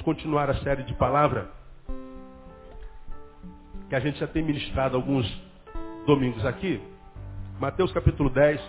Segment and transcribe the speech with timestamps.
[0.00, 1.50] Vamos continuar a série de palavra
[3.88, 5.26] que a gente já tem ministrado alguns
[6.06, 6.80] domingos aqui.
[7.58, 8.60] Mateus capítulo 10.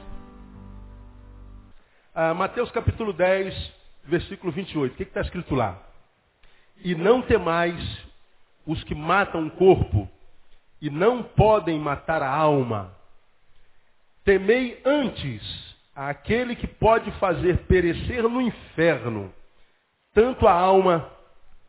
[2.13, 4.91] Ah, Mateus capítulo 10, versículo 28.
[4.91, 5.81] O que está escrito lá?
[6.83, 7.81] E não temais
[8.65, 10.09] os que matam o corpo
[10.81, 12.93] e não podem matar a alma.
[14.25, 15.41] Temei antes
[15.95, 19.33] aquele que pode fazer perecer no inferno
[20.13, 21.09] tanto a alma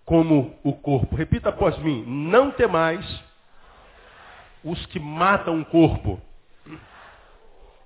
[0.05, 1.15] como o corpo.
[1.15, 3.05] Repita após mim: não temais
[4.65, 6.21] os que matam o corpo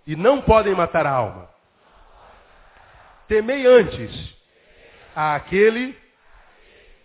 [0.06, 1.48] e não podem matar a alma.
[3.26, 4.36] Temei antes
[5.14, 5.98] aquele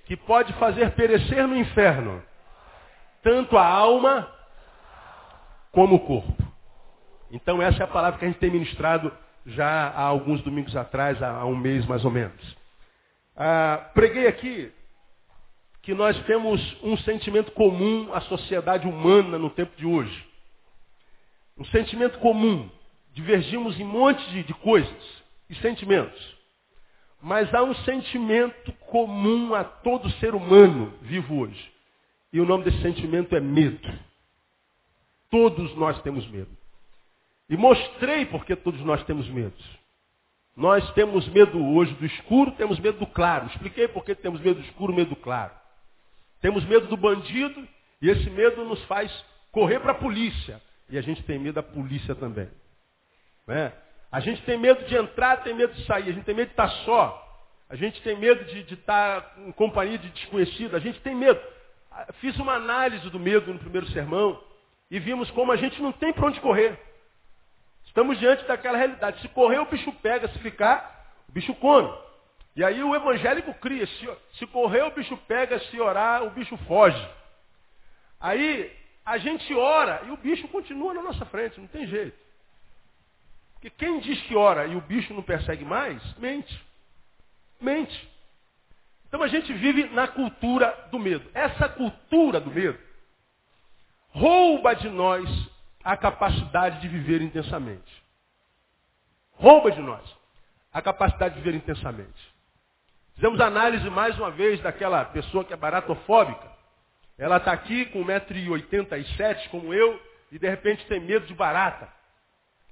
[0.06, 2.22] que pode fazer perecer no inferno
[3.24, 4.30] tanto a alma
[5.72, 6.44] como o corpo.
[7.32, 9.12] Então essa é a palavra que a gente tem ministrado
[9.46, 12.58] já há alguns domingos atrás, há um mês mais ou menos.
[13.36, 14.72] Ah, preguei aqui
[15.82, 20.26] que nós temos um sentimento comum à sociedade humana no tempo de hoje.
[21.58, 22.70] Um sentimento comum.
[23.14, 26.38] Divergimos em um monte de, de coisas e sentimentos.
[27.22, 31.72] Mas há um sentimento comum a todo ser humano vivo hoje.
[32.32, 33.92] E o nome desse sentimento é medo.
[35.30, 36.50] Todos nós temos medo.
[37.50, 39.54] E mostrei porque todos nós temos medo.
[40.56, 43.48] Nós temos medo hoje do escuro, temos medo do claro.
[43.48, 45.61] Expliquei por que temos medo do escuro, medo do claro.
[46.42, 47.68] Temos medo do bandido
[48.02, 49.12] e esse medo nos faz
[49.52, 50.62] correr para a polícia.
[50.90, 52.50] E a gente tem medo da polícia também.
[53.48, 53.72] Né?
[54.12, 56.10] A gente tem medo de entrar, tem medo de sair.
[56.10, 57.28] A gente tem medo de estar só.
[57.70, 60.76] A gente tem medo de, estar em companhia de desconhecido.
[60.76, 61.40] A gente tem medo.
[62.16, 64.42] Fiz uma análise do medo no primeiro sermão
[64.90, 66.78] e vimos como a gente não tem para onde correr.
[67.86, 69.22] Estamos diante daquela realidade.
[69.22, 70.28] Se correr, o bicho pega.
[70.30, 71.90] Se ficar, o bicho come.
[72.56, 73.86] E aí o evangélico cria.
[73.88, 75.60] Se, se correr, o bicho pega.
[75.60, 77.10] Se orar, o bicho foge.
[78.20, 78.72] Aí
[79.06, 81.60] a gente ora e o bicho continua na nossa frente.
[81.60, 82.18] Não tem jeito.
[83.54, 86.66] Porque quem diz que ora e o bicho não persegue mais, mente.
[87.60, 88.10] Mente.
[89.08, 91.30] Então a gente vive na cultura do medo.
[91.34, 92.80] Essa cultura do medo
[94.10, 95.30] rouba de nós
[95.84, 98.04] a capacidade de viver intensamente.
[99.34, 100.02] Rouba de nós
[100.74, 102.31] a capacidade de viver intensamente.
[103.22, 106.52] Fizemos análise mais uma vez daquela pessoa que é baratofóbica.
[107.20, 110.02] Ela está aqui com 1,87m como eu
[110.32, 111.88] e de repente tem medo de barata.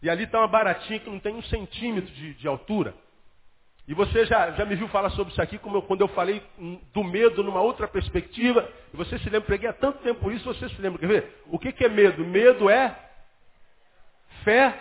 [0.02, 2.96] E ali está uma baratinha que não tem um centímetro de, de altura.
[3.88, 6.42] E você já, já me viu falar sobre isso aqui, como eu, quando eu falei
[6.96, 8.68] do medo numa outra perspectiva.
[8.92, 10.98] E você se lembra, preguei há tanto tempo isso, você se lembra.
[10.98, 11.44] Quer ver?
[11.46, 12.26] O que, que é medo?
[12.26, 12.98] Medo é
[14.44, 14.74] fé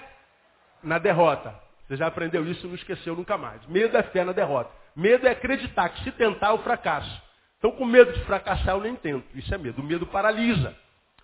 [0.83, 1.55] na derrota.
[1.87, 3.67] Você já aprendeu isso e não esqueceu nunca mais.
[3.67, 4.79] Medo é fé na derrota.
[4.99, 7.23] Medo é acreditar que se tentar eu fracasso.
[7.57, 9.25] Então com medo de fracassar eu nem tento.
[9.33, 9.81] Isso é medo.
[9.81, 10.77] O medo paralisa.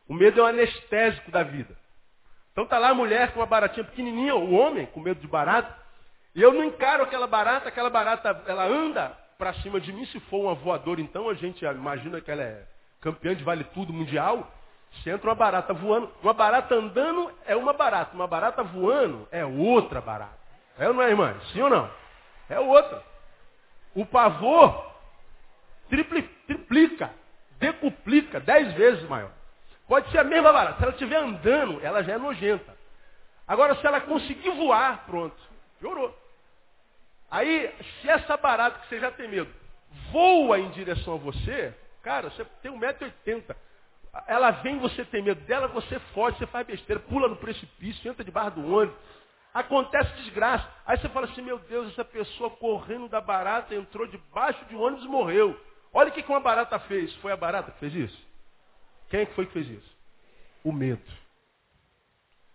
[0.09, 1.77] O medo é um anestésico da vida.
[2.53, 5.77] Então tá lá a mulher com uma baratinha pequenininha, o homem com medo de barata.
[6.37, 10.07] E eu não encaro aquela barata, aquela barata, ela anda para cima de mim.
[10.07, 12.63] Se for uma voadora, então a gente imagina que ela é
[13.01, 14.55] campeã de vale tudo mundial.
[15.03, 19.45] Se entra uma barata voando, uma barata andando é uma barata, uma barata voando é
[19.45, 20.39] outra barata.
[20.79, 21.35] É ou não é, irmã?
[21.53, 21.91] Sim ou não?
[22.49, 23.14] É outra.
[23.95, 24.93] O pavor
[25.89, 27.11] tripli, triplica,
[27.59, 29.31] decuplica, dez vezes maior.
[29.87, 30.79] Pode ser a mesma barata.
[30.79, 32.75] Se ela estiver andando, ela já é nojenta.
[33.47, 35.37] Agora, se ela conseguir voar, pronto,
[35.79, 36.17] piorou.
[37.31, 39.53] Aí, se essa barata que você já tem medo
[40.11, 43.55] voa em direção a você, cara, você tem 1,80m.
[44.27, 48.25] Ela vem, você tem medo dela, você foge, você faz besteira, pula no precipício, entra
[48.25, 48.97] debaixo do ônibus.
[49.55, 50.69] Acontece desgraça.
[50.85, 54.83] Aí você fala assim, meu Deus, essa pessoa correndo da barata entrou debaixo de um
[54.83, 55.59] ônibus e morreu.
[55.93, 57.15] Olha o que uma barata fez.
[57.17, 58.27] Foi a barata que fez isso?
[59.09, 59.97] Quem é foi que fez isso?
[60.65, 61.01] O medo.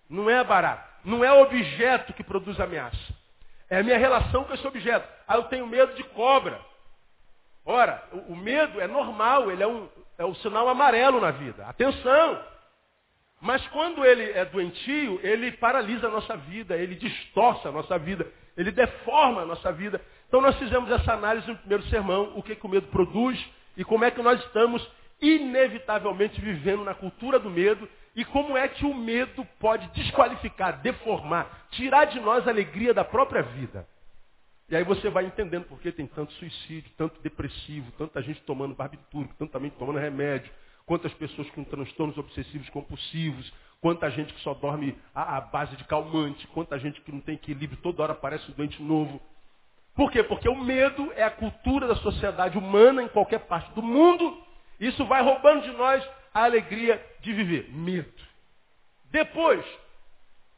[0.10, 0.90] Não é a barata.
[1.06, 2.98] Não é o objeto que produz ameaça.
[3.70, 5.08] É a minha relação com esse objeto.
[5.26, 6.60] Ah, eu tenho medo de cobra.
[7.64, 9.88] Ora, o, medo é normal, ele é um,
[10.18, 11.66] é sinal amarelo na vida.
[11.68, 12.44] Atenção!
[13.42, 18.28] Mas quando ele é doentio, ele paralisa a nossa vida, ele distorce a nossa vida,
[18.58, 20.02] ele deforma a nossa vida.
[20.28, 23.40] Então nós fizemos essa análise no primeiro sermão, o que, que o medo produz
[23.78, 24.86] e como é que nós estamos
[25.22, 31.68] inevitavelmente vivendo na cultura do medo e como é que o medo pode desqualificar, deformar,
[31.72, 33.88] tirar de nós a alegria da própria vida.
[34.70, 38.76] E aí você vai entendendo por que tem tanto suicídio, tanto depressivo, tanta gente tomando
[38.76, 40.52] barbitúrico, tanta gente tomando remédio,
[40.90, 46.48] quantas pessoas com transtornos obsessivos compulsivos, quanta gente que só dorme à, base de calmante,
[46.48, 49.22] quanta gente que não tem equilíbrio, toda hora aparece um doente novo.
[49.94, 50.24] Por quê?
[50.24, 54.36] Porque o medo é a cultura da sociedade humana em qualquer parte do mundo.
[54.80, 56.04] Isso vai roubando de nós
[56.34, 57.70] a alegria de viver.
[57.72, 58.12] Medo.
[59.12, 59.64] Depois,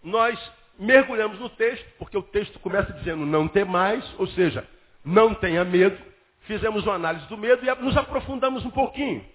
[0.01, 0.39] nós
[0.80, 4.66] mergulhamos no texto, porque o texto começa dizendo não ter mais, ou seja,
[5.04, 6.01] não tenha medo.
[6.44, 9.25] Fizemos uma análise do medo e nos aprofundamos um pouquinho.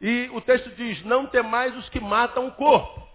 [0.00, 3.06] E o texto diz, não ter mais os que matam o corpo.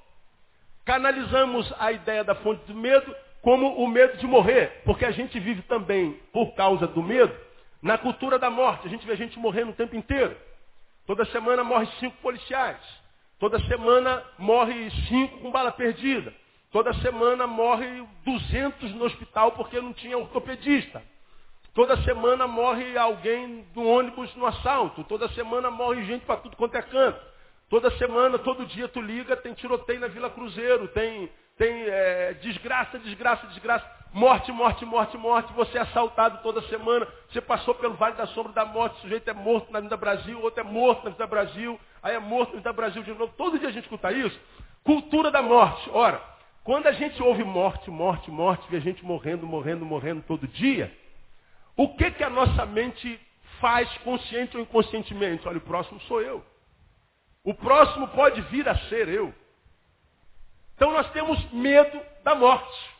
[0.86, 5.40] Canalizamos a ideia da fonte do medo como o medo de morrer, porque a gente
[5.40, 7.34] vive também, por causa do medo,
[7.82, 8.88] na cultura da morte.
[8.88, 10.36] A gente vê gente morrendo o tempo inteiro.
[11.06, 12.80] Toda semana morre cinco policiais.
[13.40, 16.34] Toda semana morre cinco com bala perdida.
[16.72, 21.04] Toda semana morre 200 no hospital porque não tinha ortopedista.
[21.74, 25.04] Toda semana morre alguém do ônibus no assalto.
[25.06, 27.20] Toda semana morre gente para tudo quanto é canto.
[27.68, 31.28] Toda semana, todo dia tu liga, tem tiroteio na Vila Cruzeiro, tem,
[31.58, 33.84] tem é, desgraça, desgraça, desgraça.
[34.14, 35.52] Morte, morte, morte, morte.
[35.54, 37.08] Você é assaltado toda semana.
[37.32, 38.98] Você passou pelo Vale da Sombra da Morte.
[38.98, 41.80] O sujeito é morto na Vida Brasil, outro é morto na Vida Brasil.
[42.04, 43.34] Aí é morto na Vida Brasil de novo.
[43.36, 44.40] Todo dia a gente escuta isso.
[44.84, 45.90] Cultura da morte.
[45.92, 46.22] Ora,
[46.64, 50.96] quando a gente ouve morte, morte, morte, vê a gente morrendo, morrendo, morrendo todo dia,
[51.76, 53.20] o que, que a nossa mente
[53.60, 55.48] faz, consciente ou inconscientemente?
[55.48, 56.46] Olha, o próximo sou eu.
[57.44, 59.34] O próximo pode vir a ser eu.
[60.76, 62.94] Então nós temos medo da morte.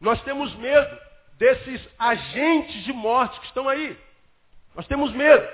[0.00, 0.98] Nós temos medo
[1.38, 3.98] desses agentes de morte que estão aí.
[4.74, 5.46] Nós temos medo.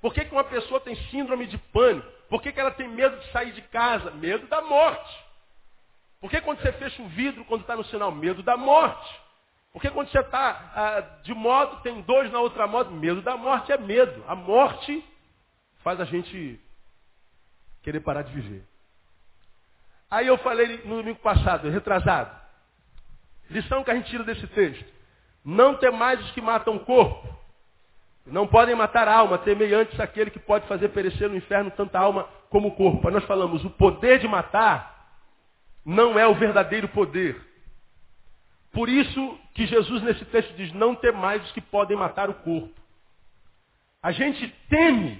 [0.00, 2.06] Por que, que uma pessoa tem síndrome de pânico?
[2.28, 4.10] Por que, que ela tem medo de sair de casa?
[4.10, 5.26] Medo da morte.
[6.20, 8.10] Por que quando você fecha o vidro, quando está no sinal?
[8.10, 9.20] Medo da morte.
[9.76, 13.70] Porque quando você está ah, de moto, tem dois na outra moto, medo da morte
[13.70, 14.24] é medo.
[14.26, 15.04] A morte
[15.84, 16.58] faz a gente
[17.82, 18.64] querer parar de viver.
[20.10, 22.34] Aí eu falei no domingo passado, retrasado.
[23.50, 24.86] Lição que a gente tira desse texto.
[25.44, 27.28] Não mais os que matam o corpo.
[28.24, 31.98] Não podem matar a alma, temei antes aquele que pode fazer perecer no inferno tanta
[31.98, 33.06] alma como o corpo.
[33.06, 35.12] Aí nós falamos, o poder de matar
[35.84, 37.55] não é o verdadeiro poder.
[38.76, 42.78] Por isso que Jesus nesse texto diz, não mais os que podem matar o corpo.
[44.02, 45.18] A gente teme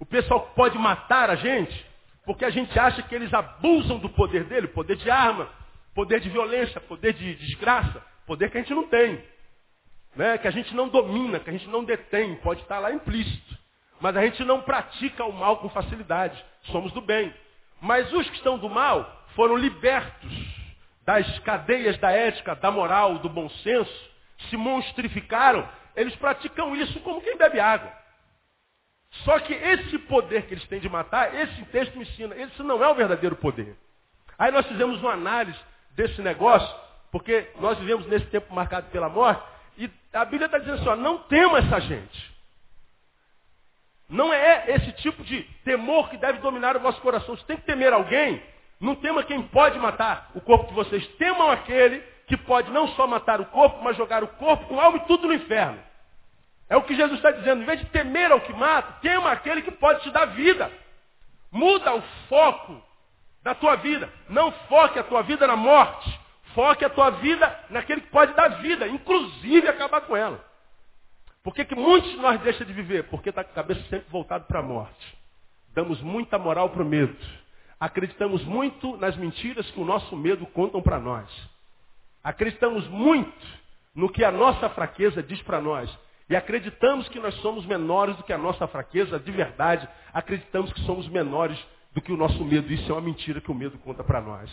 [0.00, 1.86] o pessoal que pode matar a gente,
[2.24, 5.50] porque a gente acha que eles abusam do poder dele, poder de arma,
[5.94, 9.22] poder de violência, poder de desgraça, poder que a gente não tem.
[10.16, 10.38] Né?
[10.38, 13.58] Que a gente não domina, que a gente não detém, pode estar lá implícito.
[14.00, 16.42] Mas a gente não pratica o mal com facilidade.
[16.72, 17.34] Somos do bem.
[17.82, 20.63] Mas os que estão do mal foram libertos
[21.04, 24.10] das cadeias da ética, da moral, do bom senso,
[24.48, 27.92] se monstrificaram, eles praticam isso como quem bebe água.
[29.22, 32.82] Só que esse poder que eles têm de matar, esse texto me ensina, esse não
[32.82, 33.76] é o verdadeiro poder.
[34.38, 35.58] Aí nós fizemos uma análise
[35.92, 36.74] desse negócio,
[37.12, 39.42] porque nós vivemos nesse tempo marcado pela morte,
[39.78, 42.34] e a Bíblia está dizendo assim, ó, não tema essa gente.
[44.08, 47.36] Não é esse tipo de temor que deve dominar o vosso coração.
[47.36, 48.42] Você tem que temer alguém,
[48.84, 51.06] não tema quem pode matar o corpo de vocês.
[51.16, 54.98] Temam aquele que pode não só matar o corpo, mas jogar o corpo com alma
[54.98, 55.78] e tudo no inferno.
[56.68, 57.62] É o que Jesus está dizendo.
[57.62, 60.70] Em vez de temer ao que mata, tema aquele que pode te dar vida.
[61.50, 62.82] Muda o foco
[63.42, 64.12] da tua vida.
[64.28, 66.20] Não foque a tua vida na morte.
[66.54, 70.44] Foque a tua vida naquele que pode dar vida, inclusive acabar com ela.
[71.42, 73.04] Por que, que muitos de nós deixam de viver?
[73.04, 75.18] Porque está com a cabeça sempre voltada para a morte.
[75.74, 77.16] Damos muita moral para o medo.
[77.78, 81.28] Acreditamos muito nas mentiras que o nosso medo contam para nós.
[82.22, 83.46] Acreditamos muito
[83.94, 85.90] no que a nossa fraqueza diz para nós.
[86.28, 89.88] E acreditamos que nós somos menores do que a nossa fraqueza de verdade.
[90.12, 91.58] Acreditamos que somos menores
[91.92, 92.72] do que o nosso medo.
[92.72, 94.50] Isso é uma mentira que o medo conta para nós.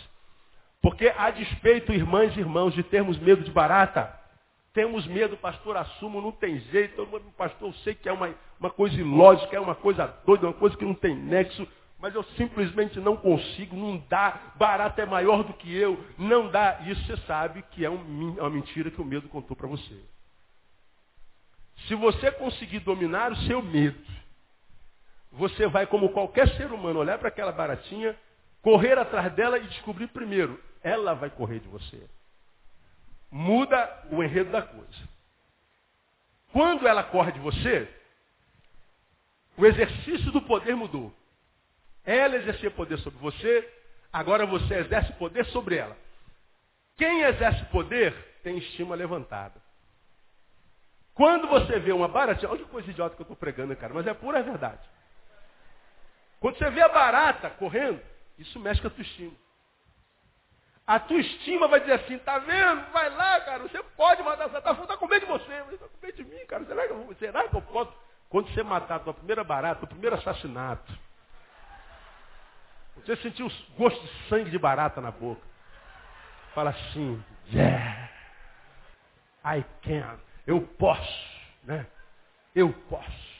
[0.82, 4.20] Porque a despeito, irmãs e irmãos, de termos medo de barata,
[4.74, 7.06] temos medo, pastor, assumo, não tem jeito.
[7.36, 10.76] Pastor, eu sei que é uma, uma coisa ilógica, é uma coisa doida, uma coisa
[10.76, 11.66] que não tem nexo,
[12.02, 16.80] mas eu simplesmente não consigo, não dá, barata é maior do que eu, não dá.
[16.80, 20.02] Isso você sabe que é, é uma mentira que o medo contou para você.
[21.86, 24.04] Se você conseguir dominar o seu medo,
[25.30, 28.18] você vai, como qualquer ser humano, olhar para aquela baratinha,
[28.60, 32.04] correr atrás dela e descobrir primeiro, ela vai correr de você.
[33.30, 35.08] Muda o enredo da coisa.
[36.52, 37.88] Quando ela corre de você,
[39.56, 41.14] o exercício do poder mudou.
[42.04, 43.68] Ela exercia poder sobre você,
[44.12, 45.96] agora você exerce poder sobre ela.
[46.96, 49.60] Quem exerce poder tem estima levantada.
[51.14, 54.06] Quando você vê uma barata, olha que coisa idiota que eu estou pregando, cara, mas
[54.06, 54.80] é pura verdade.
[56.40, 58.00] Quando você vê a barata correndo,
[58.38, 59.32] isso mexe com a tua estima.
[60.86, 62.90] A tua estima vai dizer assim, tá vendo?
[62.90, 66.06] Vai lá, cara, você pode matar Satanás, tá com medo de você, mas tá com
[66.06, 66.64] medo de mim, cara.
[66.64, 67.92] Será que, eu, será que eu posso?
[68.28, 70.92] Quando você matar a tua primeira barata, o primeiro assassinato,
[72.96, 75.40] você sentiu o gosto de sangue de barata na boca.
[76.54, 77.22] Fala assim,
[77.52, 78.10] yeah,
[79.44, 81.26] I can, eu posso,
[81.64, 81.86] né?
[82.54, 83.32] Eu posso.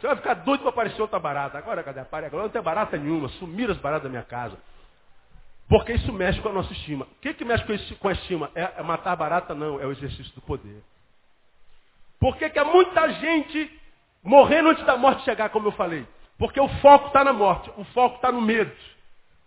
[0.00, 1.58] Você vai ficar doido para aparecer outra barata.
[1.58, 2.26] Agora, cadê a pare?
[2.26, 3.28] Agora não tem barata nenhuma.
[3.30, 4.56] Sumiram as baratas da minha casa.
[5.68, 7.04] Porque isso mexe com a nossa estima.
[7.04, 7.64] O que, que mexe
[7.96, 8.50] com a estima?
[8.54, 9.54] É, é matar barata?
[9.54, 10.82] Não, é o exercício do poder.
[12.18, 13.80] Por que, que há muita gente
[14.22, 16.06] morrendo antes da morte chegar, como eu falei?
[16.40, 18.74] Porque o foco está na morte, o foco está no medo.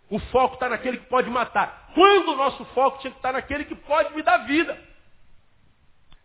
[0.08, 1.90] O foco está naquele que pode matar.
[1.92, 4.80] Quando o nosso foco tinha que estar naquele que pode me dar vida.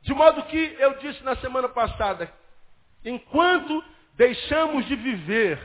[0.04, 2.32] De modo que eu disse na semana passada,
[3.04, 3.84] enquanto
[4.14, 5.60] deixamos de viver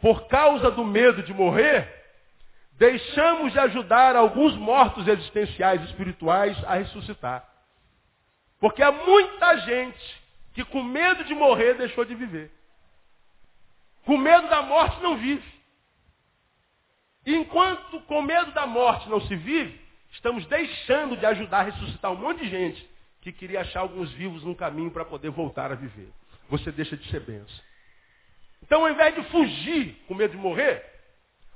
[0.00, 1.92] por causa do medo de morrer,
[2.74, 7.44] deixamos de ajudar alguns mortos existenciais espirituais a ressuscitar.
[8.60, 12.52] Porque há muita gente que com medo de morrer deixou de viver.
[14.04, 15.54] Com medo da morte não vive.
[17.26, 19.80] E enquanto com medo da morte não se vive,
[20.12, 24.44] estamos deixando de ajudar a ressuscitar um monte de gente que queria achar alguns vivos
[24.44, 26.10] no caminho para poder voltar a viver.
[26.50, 27.64] Você deixa de ser benção.
[28.62, 30.84] Então, ao invés de fugir com medo de morrer,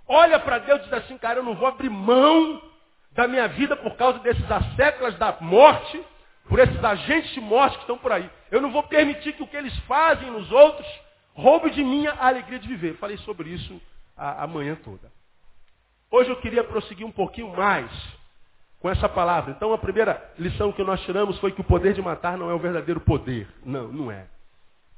[0.06, 2.62] olha para Deus e diz assim, cara, eu não vou abrir mão
[3.12, 6.02] da minha vida por causa desses asseclas da morte,
[6.48, 8.30] por esses agentes de morte que estão por aí.
[8.50, 10.86] Eu não vou permitir que o que eles fazem nos outros
[11.40, 12.96] roube de mim a alegria de viver.
[12.96, 13.80] Falei sobre isso
[14.16, 15.10] a, a manhã toda.
[16.10, 17.90] Hoje eu queria prosseguir um pouquinho mais
[18.80, 19.52] com essa palavra.
[19.52, 22.54] Então a primeira lição que nós tiramos foi que o poder de matar não é
[22.54, 23.48] o verdadeiro poder.
[23.64, 24.26] Não, não é.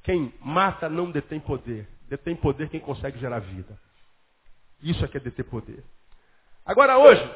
[0.02, 3.78] Quem mata não detém poder detém poder quem consegue gerar vida.
[4.82, 5.82] Isso é que é deter poder.
[6.66, 7.34] Agora hoje,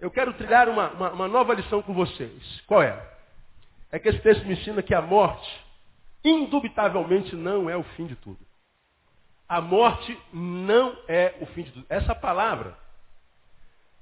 [0.00, 2.60] eu quero trilhar uma, uma, uma nova lição com vocês.
[2.66, 3.00] Qual é?
[3.92, 5.48] É que esse texto me ensina que a morte,
[6.24, 8.38] indubitavelmente, não é o fim de tudo.
[9.48, 11.86] A morte não é o fim de tudo.
[11.88, 12.76] Essa palavra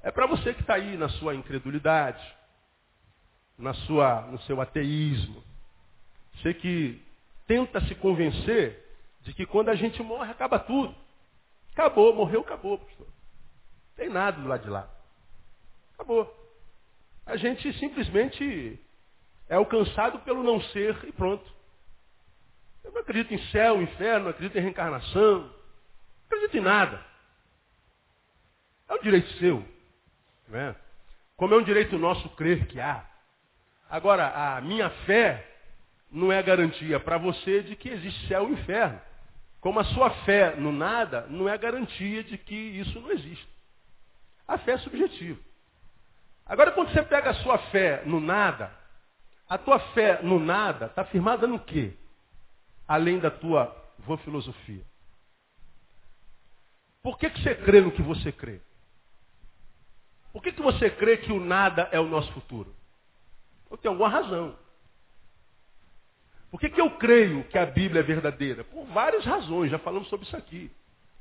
[0.02, 2.22] é para você que está aí na sua incredulidade,
[3.56, 5.42] na sua, no seu ateísmo.
[6.34, 7.02] Você que
[7.46, 8.84] tenta se convencer
[9.22, 10.94] de que quando a gente morre, acaba tudo.
[11.72, 13.06] Acabou, morreu, acabou, pastor.
[13.06, 14.88] Não tem nada do lado de lá.
[15.94, 16.32] Acabou.
[17.26, 18.78] A gente simplesmente
[19.48, 21.58] é alcançado pelo não ser e pronto.
[23.09, 25.50] Acredito em céu, inferno, não acredito em reencarnação, não
[26.27, 27.03] acredito em nada.
[28.87, 29.67] É um direito seu.
[30.47, 30.77] Não é?
[31.35, 33.03] Como é um direito nosso crer que há.
[33.88, 35.43] Agora, a minha fé
[36.11, 39.00] não é garantia para você de que existe céu e inferno.
[39.59, 43.49] Como a sua fé no nada não é garantia de que isso não existe.
[44.47, 45.41] A fé é subjetiva.
[46.45, 48.71] Agora, quando você pega a sua fé no nada,
[49.49, 51.97] a tua fé no nada está firmada no quê?
[52.88, 54.83] Além da tua vã filosofia.
[57.02, 58.61] Por que, que você crê no que você crê?
[60.33, 62.75] Por que, que você crê que o nada é o nosso futuro?
[63.71, 64.57] Eu tenho alguma razão.
[66.50, 68.64] Por que, que eu creio que a Bíblia é verdadeira?
[68.64, 70.71] Por várias razões, já falamos sobre isso aqui.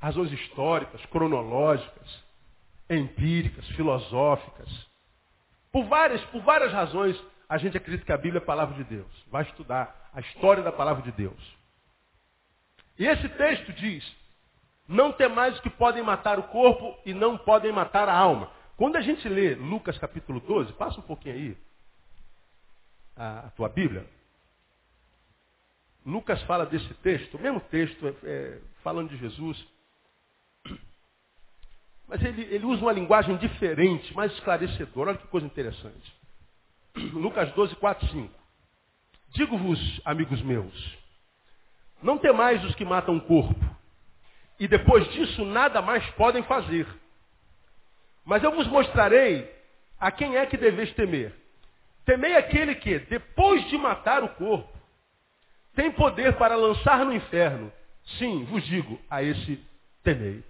[0.00, 2.24] Razões históricas, cronológicas,
[2.88, 4.68] empíricas, filosóficas.
[5.70, 8.84] Por várias, por várias razões, a gente acredita que a Bíblia é a palavra de
[8.84, 9.26] Deus.
[9.30, 11.57] Vai estudar a história da palavra de Deus.
[12.98, 14.04] E esse texto diz,
[14.86, 18.50] não tem mais os que podem matar o corpo e não podem matar a alma.
[18.76, 21.56] Quando a gente lê Lucas capítulo 12, passa um pouquinho aí
[23.16, 24.06] a, a tua Bíblia.
[26.06, 29.62] Lucas fala desse texto, o mesmo texto, é, é, falando de Jesus.
[32.06, 35.10] Mas ele, ele usa uma linguagem diferente, mais esclarecedora.
[35.10, 36.16] Olha que coisa interessante.
[37.12, 38.34] Lucas 12, 4, 5.
[39.34, 40.98] Digo-vos, amigos meus,
[42.02, 43.58] não temais os que matam o corpo,
[44.58, 46.86] e depois disso nada mais podem fazer.
[48.24, 49.50] Mas eu vos mostrarei
[49.98, 51.34] a quem é que deveis temer.
[52.04, 54.72] Temei aquele que, depois de matar o corpo,
[55.74, 57.72] tem poder para lançar no inferno.
[58.18, 59.62] Sim, vos digo, a esse
[60.02, 60.42] temei.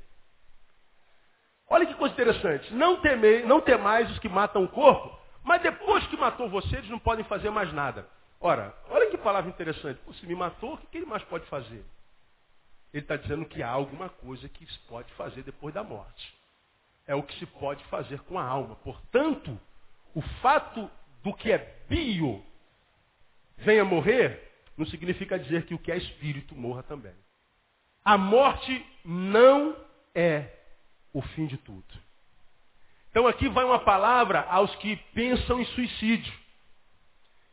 [1.69, 2.73] Olha que coisa interessante.
[2.73, 6.89] Não temei, não temais os que matam o corpo, mas depois que matou você, eles
[6.89, 8.09] não podem fazer mais nada.
[8.41, 10.01] Ora, olha que palavra interessante.
[10.19, 11.85] Se me matou, o que ele mais pode fazer?
[12.93, 16.35] Ele está dizendo que há alguma coisa que se pode fazer depois da morte.
[17.07, 18.77] É o que se pode fazer com a alma.
[18.77, 19.59] Portanto,
[20.15, 20.91] o fato
[21.23, 22.45] do que é bio
[23.59, 27.15] venha morrer, não significa dizer que o que é espírito morra também.
[28.05, 29.77] A morte não
[30.15, 30.51] é
[31.13, 31.85] o fim de tudo.
[33.11, 36.33] Então aqui vai uma palavra aos que pensam em suicídio,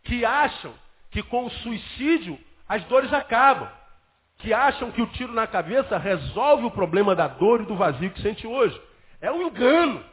[0.05, 0.73] que acham
[1.11, 3.69] que com o suicídio as dores acabam,
[4.37, 8.11] que acham que o tiro na cabeça resolve o problema da dor e do vazio
[8.11, 8.79] que sente hoje.
[9.21, 10.03] É um engano.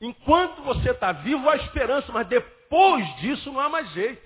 [0.00, 4.22] Enquanto você está vivo, há esperança, mas depois disso não há mais jeito.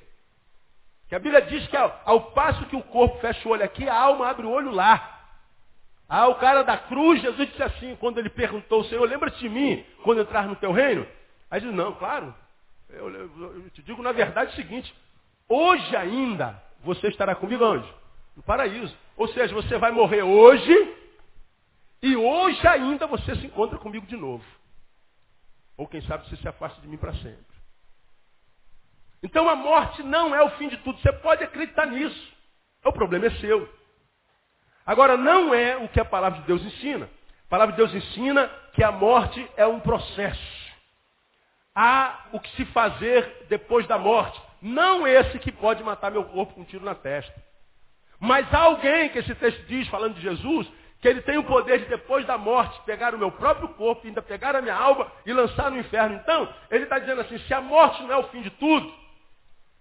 [1.08, 3.88] Que a Bíblia diz que ao, ao, passo que o corpo fecha o olho aqui,
[3.88, 5.16] a alma abre o olho lá.
[6.08, 9.48] Ah, o cara da cruz, Jesus disse assim, quando ele perguntou ao Senhor, lembra-te de
[9.48, 11.06] mim quando entrar no teu reino?
[11.50, 12.34] Aí ele disse, não, claro.
[12.90, 14.94] Eu, eu, eu, te digo na verdade o seguinte,
[15.48, 17.88] hoje ainda você estará comigo onde?
[18.36, 18.96] No paraíso.
[19.16, 20.96] Ou seja, você vai morrer hoje
[22.02, 24.44] e hoje ainda você se encontra comigo de novo.
[25.76, 27.46] Ou quem sabe você se afasta de mim para sempre.
[29.22, 30.98] Então a morte não é o fim de tudo.
[31.00, 32.36] Você pode acreditar nisso.
[32.84, 33.68] O problema é seu.
[34.86, 37.04] Agora, não é o que a palavra de Deus ensina.
[37.04, 40.57] A palavra de Deus ensina que a morte é um processo.
[41.80, 44.42] Há o que se fazer depois da morte.
[44.60, 47.32] Não esse que pode matar meu corpo com um tiro na testa.
[48.18, 50.68] Mas há alguém que esse texto diz, falando de Jesus,
[51.00, 54.20] que ele tem o poder de, depois da morte, pegar o meu próprio corpo, ainda
[54.20, 56.16] pegar a minha alma e lançar no inferno.
[56.16, 58.92] Então, ele está dizendo assim, se a morte não é o fim de tudo,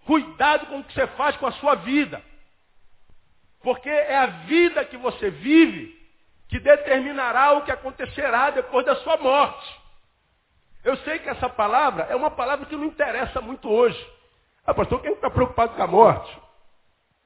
[0.06, 2.22] cuidado com o que você faz com a sua vida.
[3.60, 5.98] Porque é a vida que você vive
[6.46, 9.87] que determinará o que acontecerá depois da sua morte.
[10.88, 14.10] Eu sei que essa palavra é uma palavra que não interessa muito hoje.
[14.64, 16.40] Ah, pastor, quem está preocupado com a morte?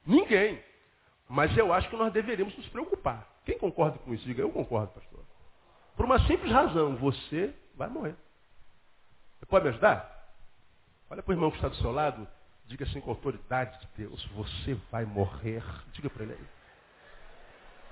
[0.05, 0.61] Ninguém.
[1.29, 3.25] Mas eu acho que nós deveríamos nos preocupar.
[3.45, 4.25] Quem concorda com isso?
[4.25, 5.21] Diga, eu concordo, pastor.
[5.95, 8.17] Por uma simples razão, você vai morrer.
[9.39, 10.11] Você pode me ajudar?
[11.09, 12.27] Olha para o irmão que está do seu lado,
[12.65, 15.63] diga assim com autoridade de Deus, você vai morrer.
[15.93, 16.47] Diga para ele aí.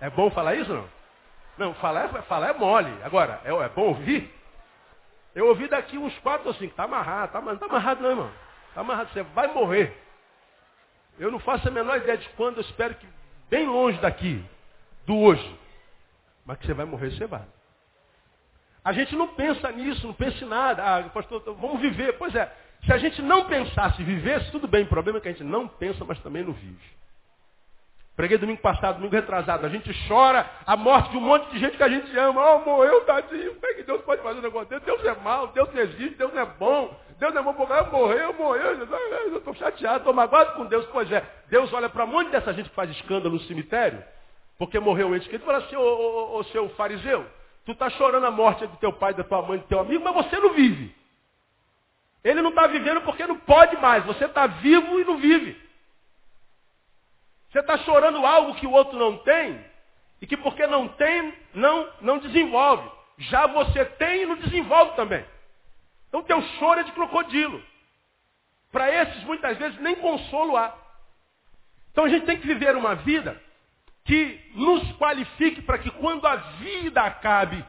[0.02, 0.90] É bom falar isso não?
[1.58, 2.92] Não, falar é, falar é mole.
[3.04, 4.41] Agora, é, é bom ouvir?
[5.34, 6.72] Eu ouvi daqui uns quatro ou cinco.
[6.72, 8.32] Está amarrado, tá, não está amarrado não, irmão.
[8.70, 9.98] Está amarrado, você vai morrer.
[11.20, 13.08] Eu não faço a menor ideia de quando, eu espero que
[13.50, 14.44] bem longe daqui
[15.06, 15.60] do hoje.
[16.46, 17.44] Mas que você vai morrer, você vai.
[18.84, 20.84] A gente não pensa nisso, não pensa em nada.
[20.84, 22.17] Ah, pastor, vamos viver.
[22.17, 22.52] Pois é,
[22.84, 24.84] se a gente não pensasse vivesse, tudo bem.
[24.84, 27.01] O problema é que a gente não pensa, mas também não vive.
[28.15, 29.65] Preguei domingo passado, domingo retrasado.
[29.65, 32.56] A gente chora a morte de um monte de gente que a gente ama.
[32.56, 33.56] Oh, morreu, tadinho.
[33.56, 34.86] Como é que Deus pode fazer um negócio desse?
[34.86, 36.95] Deus é mau, Deus existe, Deus é bom.
[37.19, 38.88] Deus é bom porque eu morreu, morreu.
[39.28, 40.86] Eu estou chateado, estou magoado com Deus.
[40.91, 44.04] Pois é, Deus olha para um monte dessa gente que faz escândalo no cemitério
[44.62, 47.26] porque morreu o ente querido, fala assim, ô, ô, ô, seu fariseu,
[47.65, 50.13] tu está chorando a morte do teu pai, da tua mãe, do teu amigo, mas
[50.13, 50.93] você não vive.
[52.24, 54.06] Ele não está vivendo porque não pode mais.
[54.06, 55.60] Você está vivo e não vive.
[57.52, 59.64] Você está chorando algo que o outro não tem,
[60.22, 62.90] e que porque não tem, não, não desenvolve.
[63.18, 65.26] Já você tem e não desenvolve também.
[66.08, 67.62] Então teu choro é de crocodilo.
[68.72, 70.74] Para esses, muitas vezes, nem consolo há.
[71.92, 73.42] Então a gente tem que viver uma vida
[74.06, 77.64] que nos qualifique para que quando a vida acabe,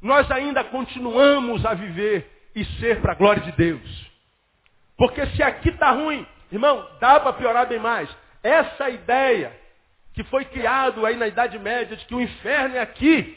[0.00, 4.10] nós ainda continuamos a viver e ser para a glória de Deus.
[4.96, 8.08] Porque se aqui está ruim, irmão, dá para piorar bem mais.
[8.42, 9.58] Essa ideia
[10.12, 13.36] que foi criado aí na Idade Média de que o inferno é aqui.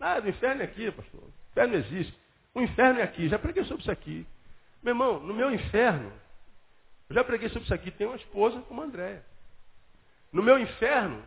[0.00, 1.22] Ah, o inferno é aqui, pastor.
[1.22, 2.18] O inferno existe.
[2.54, 3.28] O inferno é aqui.
[3.28, 4.26] Já preguei sobre isso aqui.
[4.82, 6.12] Meu irmão, no meu inferno,
[7.08, 7.90] eu já preguei sobre isso aqui.
[7.90, 9.24] Tem uma esposa como a Andréia.
[10.32, 11.22] No meu inferno,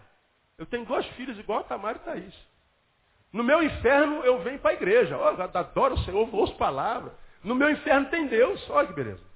[0.58, 2.50] eu tenho duas filhas igual a Tamara e Thaís.
[3.32, 5.18] No meu inferno eu venho para a igreja.
[5.18, 7.14] Oh, adoro o Senhor, ouço palavra.
[7.44, 8.68] No meu inferno tem Deus.
[8.70, 9.29] Olha que beleza.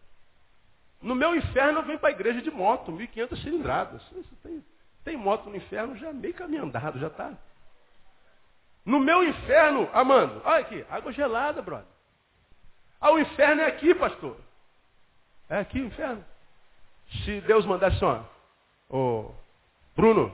[1.04, 4.02] No meu inferno eu venho para a igreja de moto, 1.500 cilindradas.
[4.42, 4.64] Tem,
[5.04, 7.34] tem moto no inferno já meio caminho andado, já está.
[8.86, 11.86] No meu inferno, Amando, olha aqui, água gelada, brother.
[13.02, 14.38] Ah, o inferno é aqui, pastor.
[15.50, 16.24] É aqui o inferno.
[17.26, 18.24] Se Deus mandasse, ó,
[18.90, 19.32] ô,
[19.98, 20.34] Bruno,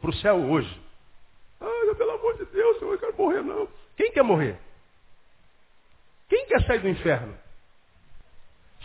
[0.00, 0.80] para o céu hoje.
[1.60, 3.68] Ah, pelo amor de Deus, eu quero morrer não.
[3.96, 4.60] Quem quer morrer?
[6.28, 7.36] Quem quer sair do inferno?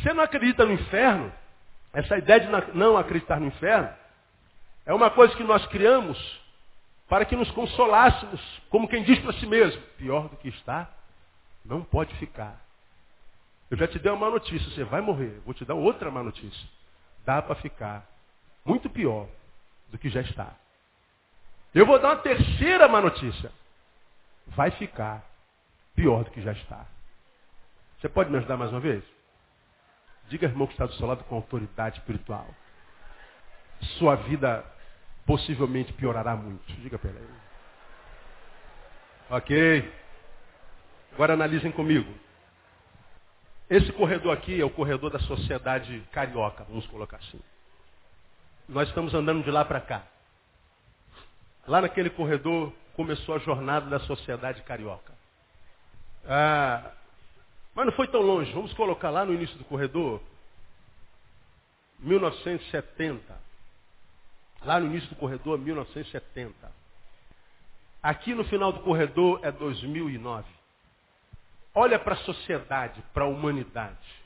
[0.01, 1.31] Você não acredita no inferno?
[1.93, 3.89] Essa ideia de não acreditar no inferno
[4.85, 6.41] é uma coisa que nós criamos
[7.07, 10.89] para que nos consolássemos, como quem diz para si mesmo, pior do que está,
[11.63, 12.59] não pode ficar.
[13.69, 15.41] Eu já te dei uma má notícia, você vai morrer.
[15.45, 16.69] Vou te dar outra má notícia.
[17.25, 18.05] Dá para ficar.
[18.65, 19.27] Muito pior
[19.89, 20.53] do que já está.
[21.73, 23.51] Eu vou dar uma terceira má notícia.
[24.47, 25.23] Vai ficar
[25.95, 26.85] pior do que já está.
[27.99, 29.03] Você pode me ajudar mais uma vez?
[30.31, 32.47] Diga, irmão, que está do seu lado com autoridade espiritual.
[33.99, 34.63] Sua vida
[35.25, 36.63] possivelmente piorará muito.
[36.81, 37.27] Diga para ele.
[39.29, 39.93] Ok.
[41.11, 42.09] Agora analisem comigo.
[43.69, 47.41] Esse corredor aqui é o corredor da sociedade carioca, vamos colocar assim.
[48.69, 50.03] Nós estamos andando de lá para cá.
[51.67, 55.11] Lá naquele corredor começou a jornada da sociedade carioca.
[56.25, 56.91] Ah,
[57.73, 58.51] mas não foi tão longe.
[58.51, 60.21] Vamos colocar lá no início do corredor,
[61.99, 63.39] 1970.
[64.63, 66.71] Lá no início do corredor, 1970.
[68.03, 70.47] Aqui no final do corredor é 2009.
[71.73, 74.21] Olha para a sociedade, para a humanidade.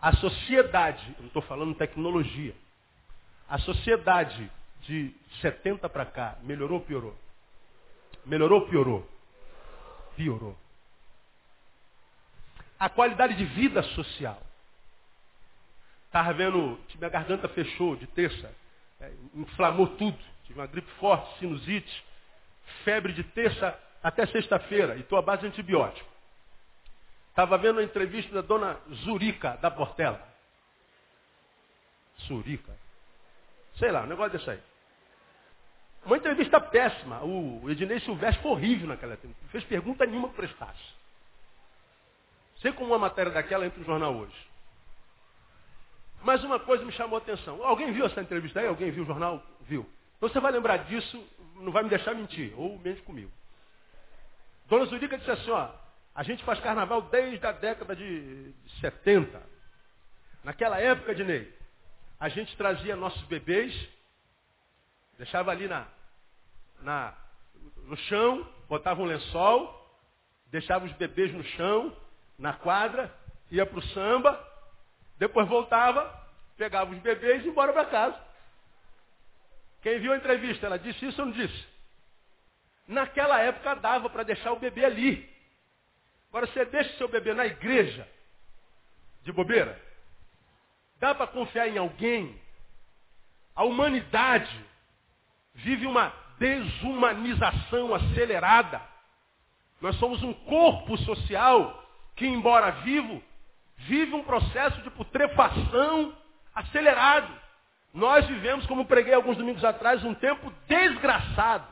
[0.00, 2.54] A sociedade, não estou falando tecnologia,
[3.48, 7.16] a sociedade de 70 para cá, melhorou ou piorou?
[8.26, 9.08] Melhorou ou piorou?
[10.16, 10.56] Piorou.
[12.82, 14.42] A qualidade de vida social.
[16.06, 18.52] Estava vendo, minha garganta fechou de terça,
[19.00, 20.18] é, inflamou tudo.
[20.42, 22.04] Tive uma gripe forte, sinusite,
[22.82, 26.10] febre de terça até sexta-feira, e estou à base de antibiótico.
[27.28, 30.20] Estava vendo a entrevista da dona Zurica, da Portela.
[32.26, 32.76] Zurica.
[33.76, 34.60] Sei lá, um negócio desse aí.
[36.04, 37.22] Uma entrevista péssima.
[37.22, 39.36] O Ednei Silvestre foi horrível naquela tempo.
[39.40, 41.01] Não fez pergunta nenhuma que prestasse.
[42.62, 44.50] Sei como uma matéria daquela entra no jornal hoje.
[46.22, 47.62] Mas uma coisa me chamou a atenção.
[47.64, 48.66] Alguém viu essa entrevista aí?
[48.66, 49.42] Alguém viu o jornal?
[49.62, 49.86] Viu.
[50.16, 51.22] Então você vai lembrar disso,
[51.56, 53.30] não vai me deixar mentir, ou mente comigo.
[54.66, 55.68] Dona Zurica disse assim, ó,
[56.14, 59.42] a gente faz carnaval desde a década de 70.
[60.44, 61.52] Naquela época, Dinei,
[62.18, 63.74] a gente trazia nossos bebês
[65.22, 65.86] Deixava ali na,
[66.80, 67.14] na,
[67.84, 70.02] no chão, botava um lençol,
[70.48, 71.96] deixava os bebês no chão,
[72.38, 73.12] na quadra,
[73.50, 74.52] ia para o samba,
[75.18, 76.12] depois voltava,
[76.56, 78.20] pegava os bebês e ia embora para casa.
[79.82, 81.66] Quem viu a entrevista, ela disse isso ou não disse?
[82.86, 85.30] Naquela época dava para deixar o bebê ali.
[86.28, 88.08] Agora você deixa o seu bebê na igreja,
[89.22, 89.80] de bobeira.
[90.98, 92.40] Dá para confiar em alguém?
[93.54, 94.66] A humanidade
[95.54, 98.80] vive uma desumanização acelerada.
[99.80, 101.81] Nós somos um corpo social
[102.16, 103.22] que, embora vivo,
[103.78, 106.16] vive um processo de putrefação
[106.54, 107.32] acelerado.
[107.92, 111.66] Nós vivemos, como preguei alguns domingos atrás, um tempo desgraçado.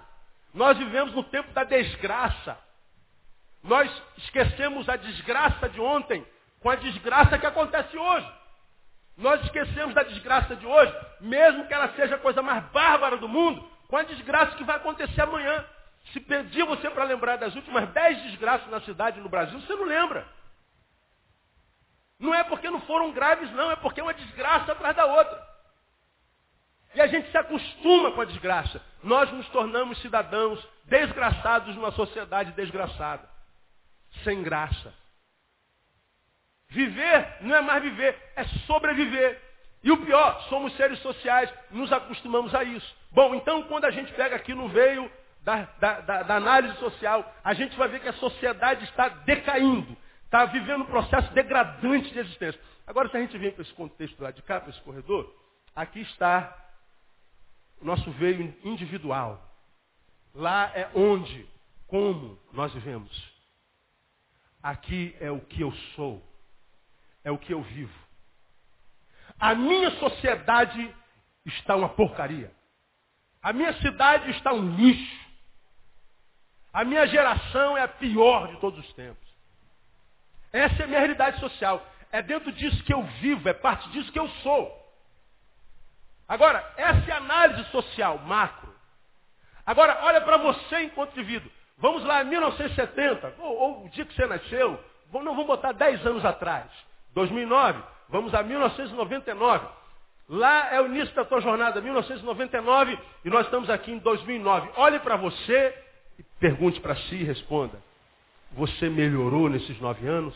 [0.53, 2.59] Nós vivemos no tempo da desgraça.
[3.63, 6.27] Nós esquecemos a desgraça de ontem
[6.61, 8.31] com a desgraça que acontece hoje.
[9.17, 13.29] Nós esquecemos da desgraça de hoje, mesmo que ela seja a coisa mais bárbara do
[13.29, 15.65] mundo, com a desgraça que vai acontecer amanhã.
[16.13, 19.75] Se pedir você para lembrar das últimas dez desgraças na cidade e no Brasil, você
[19.75, 20.27] não lembra.
[22.19, 25.51] Não é porque não foram graves, não, é porque é uma desgraça atrás da outra.
[26.95, 28.83] E a gente se acostuma com a desgraça.
[29.03, 33.29] Nós nos tornamos cidadãos desgraçados numa sociedade desgraçada.
[34.25, 34.93] Sem graça.
[36.69, 39.41] Viver não é mais viver, é sobreviver.
[39.83, 42.97] E o pior, somos seres sociais, nos acostumamos a isso.
[43.11, 45.11] Bom, então quando a gente pega aqui no veio
[45.43, 49.97] da, da, da, da análise social, a gente vai ver que a sociedade está decaindo,
[50.25, 52.61] está vivendo um processo degradante de existência.
[52.87, 55.33] Agora, se a gente vem para esse contexto lá de cá, para esse corredor,
[55.75, 56.57] aqui está
[57.81, 59.43] o nosso veio individual.
[60.35, 61.49] Lá é onde,
[61.87, 63.33] como nós vivemos.
[64.63, 66.23] Aqui é o que eu sou
[67.25, 67.93] é o que eu vivo.
[69.39, 70.95] A minha sociedade
[71.47, 72.53] está uma porcaria.
[73.43, 75.30] A minha cidade está um lixo.
[76.73, 79.29] A minha geração é a pior de todos os tempos.
[80.53, 81.85] Essa é a minha realidade social.
[82.13, 84.81] É dentro disso que eu vivo, é parte disso que eu sou.
[86.29, 88.73] Agora, essa é a análise social macro.
[89.67, 91.51] Agora, olha para você enquanto indivíduo.
[91.79, 94.79] Vamos lá, 1970, ou, ou, o dia que você nasceu,
[95.13, 96.71] não vamos botar 10 anos atrás.
[97.15, 99.67] 2009, vamos a 1999.
[100.29, 104.71] Lá é o início da tua jornada, 1999, e nós estamos aqui em 2009.
[104.77, 105.77] Olhe para você
[106.41, 107.81] pergunte para si e responda.
[108.53, 110.35] Você melhorou nesses nove anos?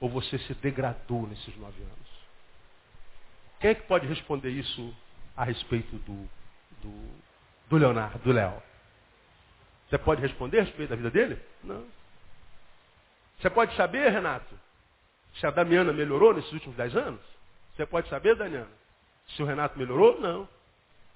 [0.00, 2.10] Ou você se degradou nesses nove anos?
[3.60, 4.94] Quem é que pode responder isso
[5.36, 6.28] a respeito do,
[6.82, 7.10] do,
[7.68, 8.62] do Leonardo, do Léo?
[9.88, 11.38] Você pode responder a respeito da vida dele?
[11.62, 11.86] Não.
[13.38, 14.54] Você pode saber, Renato,
[15.34, 17.20] se a Damiana melhorou nesses últimos dez anos?
[17.74, 18.68] Você pode saber, Damiana?
[19.28, 20.20] Se o Renato melhorou?
[20.20, 20.48] Não.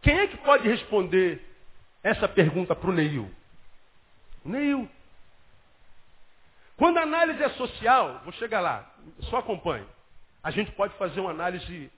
[0.00, 1.42] Quem é que pode responder
[2.02, 3.30] essa pergunta para o Neil?
[4.44, 4.88] Neil.
[6.76, 8.90] Quando a análise é social, vou chegar lá,
[9.30, 9.86] só acompanhe.
[10.42, 11.90] A gente pode fazer uma análise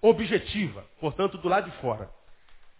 [0.00, 2.08] objetiva, portanto, do lado de fora.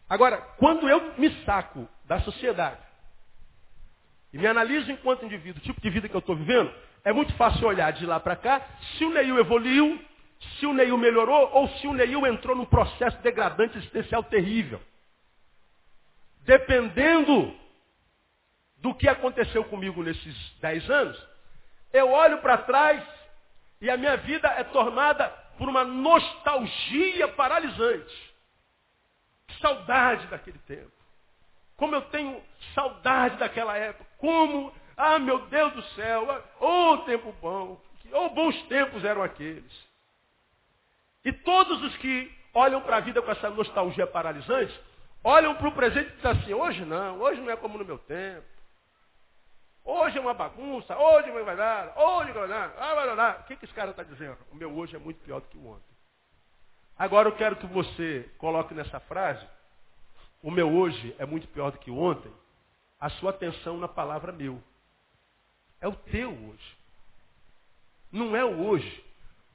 [0.09, 2.81] Agora, quando eu me saco da sociedade
[4.33, 6.73] e me analiso enquanto indivíduo, o tipo de vida que eu estou vivendo,
[7.05, 8.65] é muito fácil olhar de lá para cá
[8.97, 10.01] se o Neil evoluiu,
[10.59, 14.81] se o Neil melhorou ou se o Neil entrou num processo degradante existencial terrível.
[16.43, 17.55] Dependendo
[18.79, 21.21] do que aconteceu comigo nesses dez anos,
[21.93, 23.03] eu olho para trás
[23.81, 28.35] e a minha vida é tornada por uma nostalgia paralisante.
[29.61, 30.93] Saudade daquele tempo.
[31.77, 32.43] Como eu tenho
[32.75, 34.07] saudade daquela época.
[34.19, 37.81] Como, ah meu Deus do céu, oh tempo bom,
[38.13, 39.87] oh bons tempos eram aqueles.
[41.25, 44.73] E todos os que olham para a vida com essa nostalgia paralisante,
[45.23, 47.99] olham para o presente e dizem assim, hoje não, hoje não é como no meu
[47.99, 48.56] tempo.
[49.89, 53.39] Hoje é uma bagunça, hoje não vai nada, hoje vai nada, ah, vai nada.
[53.39, 54.37] O que, que esse cara está dizendo?
[54.51, 55.97] O meu hoje é muito pior do que o ontem.
[56.99, 59.47] Agora eu quero que você coloque nessa frase,
[60.43, 62.33] o meu hoje é muito pior do que ontem,
[62.99, 64.61] a sua atenção na palavra meu.
[65.81, 66.77] É o teu hoje.
[68.11, 69.05] Não é o hoje.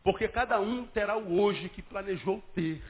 [0.02, 2.82] Porque cada um terá o hoje que planejou ter.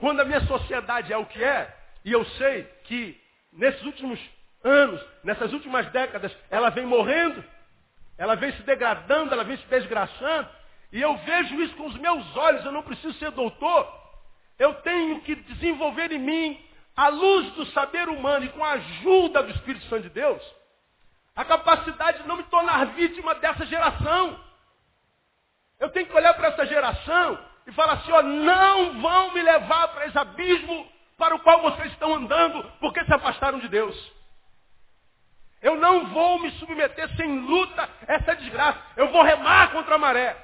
[0.00, 3.20] Quando a minha sociedade é o que é, e eu sei que
[3.52, 4.18] nesses últimos
[4.62, 7.42] anos, nessas últimas décadas, ela vem morrendo,
[8.16, 10.48] ela vem se degradando, ela vem se desgraçando,
[10.92, 13.86] e eu vejo isso com os meus olhos, eu não preciso ser doutor.
[14.58, 16.60] Eu tenho que desenvolver em mim,
[16.96, 20.42] à luz do saber humano e com a ajuda do Espírito Santo de Deus,
[21.36, 24.40] a capacidade de não me tornar vítima dessa geração.
[25.78, 29.88] Eu tenho que olhar para essa geração e falar assim, ó, não vão me levar
[29.88, 34.17] para esse abismo para o qual vocês estão andando, porque se afastaram de Deus.
[35.60, 38.80] Eu não vou me submeter sem luta essa desgraça.
[38.96, 40.36] Eu vou remar contra a maré.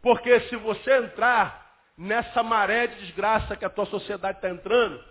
[0.00, 1.62] Porque se você entrar
[1.96, 5.02] nessa maré de desgraça que a tua sociedade está entrando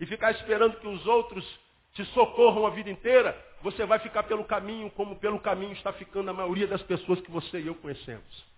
[0.00, 1.44] e ficar esperando que os outros
[1.92, 6.30] te socorram a vida inteira, você vai ficar pelo caminho como pelo caminho está ficando
[6.30, 8.50] a maioria das pessoas que você e eu conhecemos.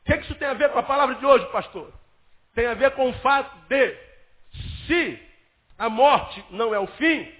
[0.00, 1.92] O que, que isso tem a ver com a palavra de hoje, pastor?
[2.54, 3.96] Tem a ver com o fato de,
[4.86, 5.22] se
[5.78, 7.32] a morte não é o fim,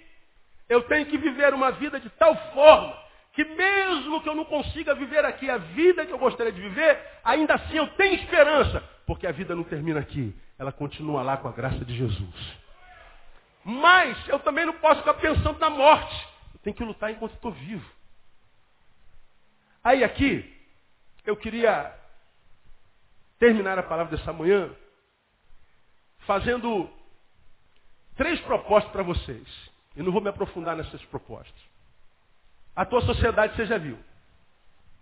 [0.70, 2.96] eu tenho que viver uma vida de tal forma
[3.33, 6.98] que mesmo que eu não consiga viver aqui a vida que eu gostaria de viver,
[7.24, 11.48] ainda assim eu tenho esperança, porque a vida não termina aqui, ela continua lá com
[11.48, 12.59] a graça de Jesus.
[13.64, 16.28] Mas eu também não posso ficar pensando na morte.
[16.54, 17.88] Eu tenho que lutar enquanto estou vivo.
[19.83, 20.56] Aí aqui,
[21.24, 21.94] eu queria
[23.38, 24.70] terminar a palavra dessa manhã
[26.26, 26.88] fazendo
[28.16, 29.69] três propostas para vocês.
[29.96, 31.61] Eu não vou me aprofundar nessas propostas.
[32.74, 33.98] A tua sociedade você já viu.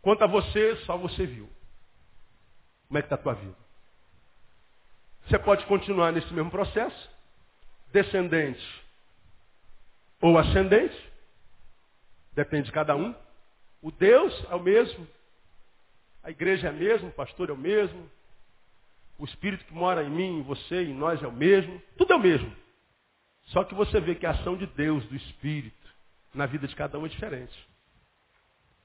[0.01, 1.49] Quanto a você, só você viu.
[2.89, 3.57] Como é que está a tua vida?
[5.27, 7.11] Você pode continuar nesse mesmo processo,
[7.93, 8.65] descendente
[10.21, 10.97] ou ascendente,
[12.33, 13.15] depende de cada um.
[13.83, 15.07] O Deus é o mesmo,
[16.23, 18.11] a igreja é a mesma, o pastor é o mesmo,
[19.19, 22.17] o Espírito que mora em mim, em você, em nós é o mesmo, tudo é
[22.17, 22.51] o mesmo.
[23.49, 25.89] Só que você vê que a ação de Deus, do Espírito,
[26.35, 27.69] na vida de cada um é diferente.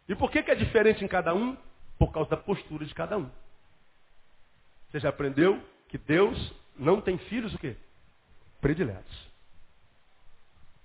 [0.07, 1.57] E por que, que é diferente em cada um?
[1.97, 3.29] Por causa da postura de cada um.
[4.89, 7.75] Você já aprendeu que Deus não tem filhos o quê?
[8.61, 9.31] Prediletos.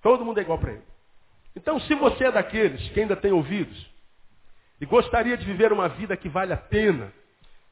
[0.03, 0.83] Todo mundo é igual para ele.
[1.55, 3.91] Então, se você é daqueles que ainda tem ouvidos
[4.81, 7.13] e gostaria de viver uma vida que vale a pena,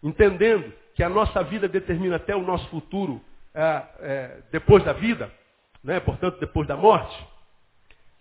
[0.02, 3.22] entendendo que a nossa vida determina até o nosso futuro
[3.54, 5.32] é, é, depois da vida,
[5.86, 6.00] né?
[6.00, 7.26] portanto, depois da morte,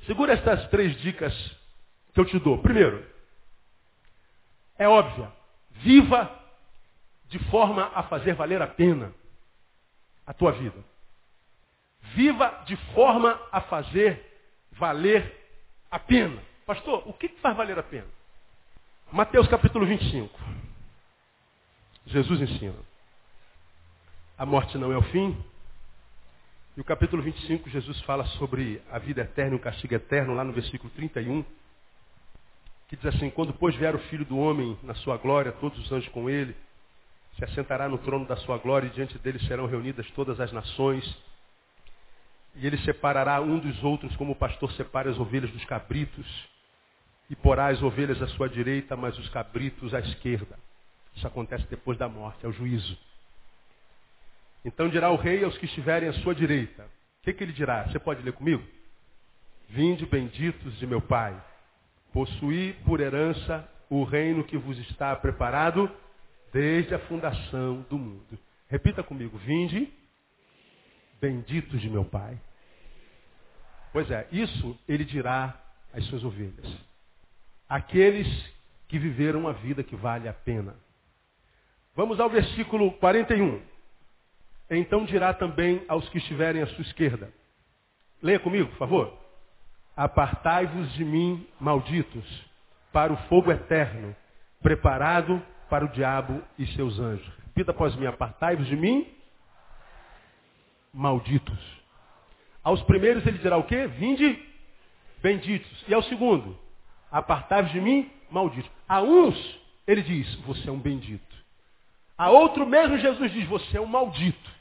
[0.06, 1.34] segura essas três dicas
[2.14, 2.60] que eu te dou.
[2.60, 3.04] Primeiro,
[4.78, 5.32] é óbvia,
[5.72, 6.32] viva
[7.28, 9.12] de forma a fazer valer a pena
[10.28, 10.78] a tua vida.
[12.14, 14.24] Viva de forma a fazer
[14.74, 15.36] valer
[15.90, 16.42] a pena.
[16.66, 18.08] Pastor, o que faz valer a pena?
[19.12, 20.40] Mateus capítulo 25.
[22.06, 22.78] Jesus ensina.
[24.38, 25.36] A morte não é o fim,
[26.78, 30.44] e o capítulo 25, Jesus fala sobre a vida eterna e o castigo eterno, lá
[30.44, 31.44] no versículo 31,
[32.90, 35.92] que diz assim, quando pois vier o Filho do Homem na sua glória, todos os
[35.92, 36.54] anjos com ele,
[37.38, 41.04] se assentará no trono da sua glória e diante dele serão reunidas todas as nações.
[42.56, 46.26] E ele separará um dos outros como o pastor separa as ovelhas dos cabritos.
[47.30, 50.58] E porá as ovelhas à sua direita, mas os cabritos à esquerda.
[51.16, 52.98] Isso acontece depois da morte, é o juízo.
[54.66, 56.84] Então dirá o rei aos que estiverem à sua direita.
[56.84, 57.88] O que, que ele dirá?
[57.88, 58.64] Você pode ler comigo?
[59.70, 61.40] Vinde benditos de meu Pai,
[62.12, 65.90] possuí por herança o reino que vos está preparado
[66.52, 68.40] desde a fundação do mundo.
[68.68, 69.92] Repita comigo, vinde
[71.22, 72.40] benditos de meu Pai.
[73.94, 75.62] Pois é, isso ele dirá
[75.94, 76.68] às suas ovelhas.
[77.70, 78.28] aqueles
[78.88, 80.76] que viveram uma vida que vale a pena.
[81.96, 83.75] Vamos ao versículo 41.
[84.70, 87.32] Então dirá também aos que estiverem à sua esquerda.
[88.22, 89.18] Leia comigo, por favor.
[89.96, 92.26] Apartai-vos de mim, malditos,
[92.92, 94.16] para o fogo eterno,
[94.62, 97.32] preparado para o diabo e seus anjos.
[97.46, 99.08] Repita após mim, apartai-vos de mim,
[100.94, 101.60] malditos.
[102.64, 103.88] Aos primeiros ele dirá o quê?
[103.88, 104.40] Vinde,
[105.22, 105.86] benditos.
[105.88, 106.58] E ao segundo,
[107.12, 108.72] apartai-vos de mim, malditos.
[108.90, 111.36] A uns ele diz, você é um bendito.
[112.18, 114.55] A outro mesmo Jesus diz, você é um maldito.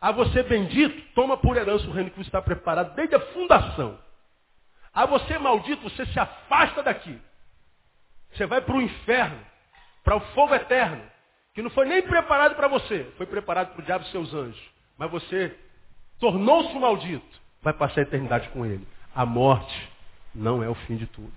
[0.00, 3.98] A você bendito, toma por herança o reino que você está preparado desde a fundação.
[4.94, 7.18] A você maldito, você se afasta daqui.
[8.32, 9.40] Você vai para o inferno,
[10.04, 11.02] para o fogo eterno,
[11.54, 14.62] que não foi nem preparado para você, foi preparado para o diabo e seus anjos.
[14.96, 15.56] Mas você
[16.20, 18.86] tornou-se um maldito, vai passar a eternidade com ele.
[19.14, 19.90] A morte
[20.34, 21.32] não é o fim de tudo.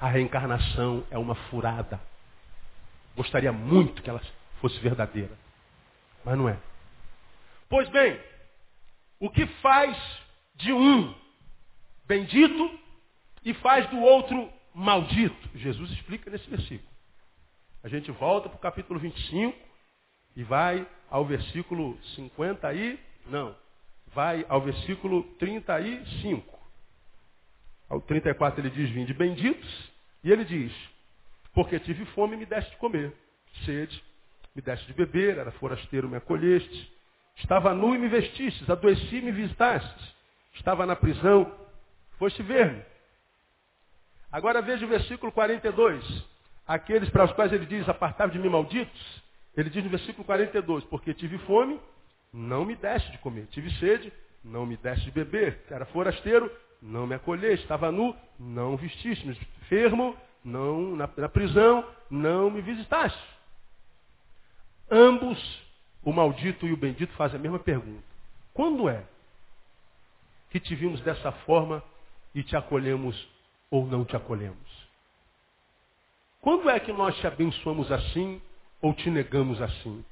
[0.00, 1.98] A reencarnação é uma furada.
[3.16, 4.20] Gostaria muito que ela
[4.60, 5.32] fosse verdadeira,
[6.24, 6.56] mas não é.
[7.68, 8.20] Pois bem,
[9.18, 9.96] o que faz
[10.54, 11.14] de um
[12.06, 12.78] bendito
[13.44, 15.48] e faz do outro maldito?
[15.54, 16.88] Jesus explica nesse versículo.
[17.82, 19.56] A gente volta para o capítulo 25
[20.36, 23.56] e vai ao versículo 50 e não,
[24.14, 26.56] vai ao versículo 35.
[27.88, 30.72] Ao 34 ele diz, vinde benditos, e ele diz,
[31.52, 33.12] porque tive fome e me deste de comer,
[33.64, 34.02] sede,
[34.54, 36.95] me deste de beber, era forasteiro, me acolheste,
[37.36, 40.14] Estava nu e me vestistes, adoeci e me visitastes.
[40.54, 41.52] Estava na prisão,
[42.18, 42.82] foste ver-me.
[44.32, 46.04] Agora veja o versículo 42.
[46.66, 49.22] Aqueles para os quais ele diz, apartai de mim malditos.
[49.56, 51.80] Ele diz no versículo 42, porque tive fome,
[52.32, 53.46] não me deste de comer.
[53.46, 55.62] Tive sede, não me deste de beber.
[55.70, 56.50] Era forasteiro,
[56.82, 57.64] não me acolheste.
[57.64, 59.26] Estava nu, não vestiste.
[59.62, 63.22] Enfermo, não, na, na prisão, não me visitaste.
[64.90, 65.65] Ambos
[66.06, 68.04] o maldito e o bendito fazem a mesma pergunta.
[68.54, 69.04] Quando é
[70.50, 71.82] que te vimos dessa forma
[72.32, 73.28] e te acolhemos
[73.68, 74.88] ou não te acolhemos?
[76.40, 78.40] Quando é que nós te abençoamos assim
[78.80, 80.04] ou te negamos assim?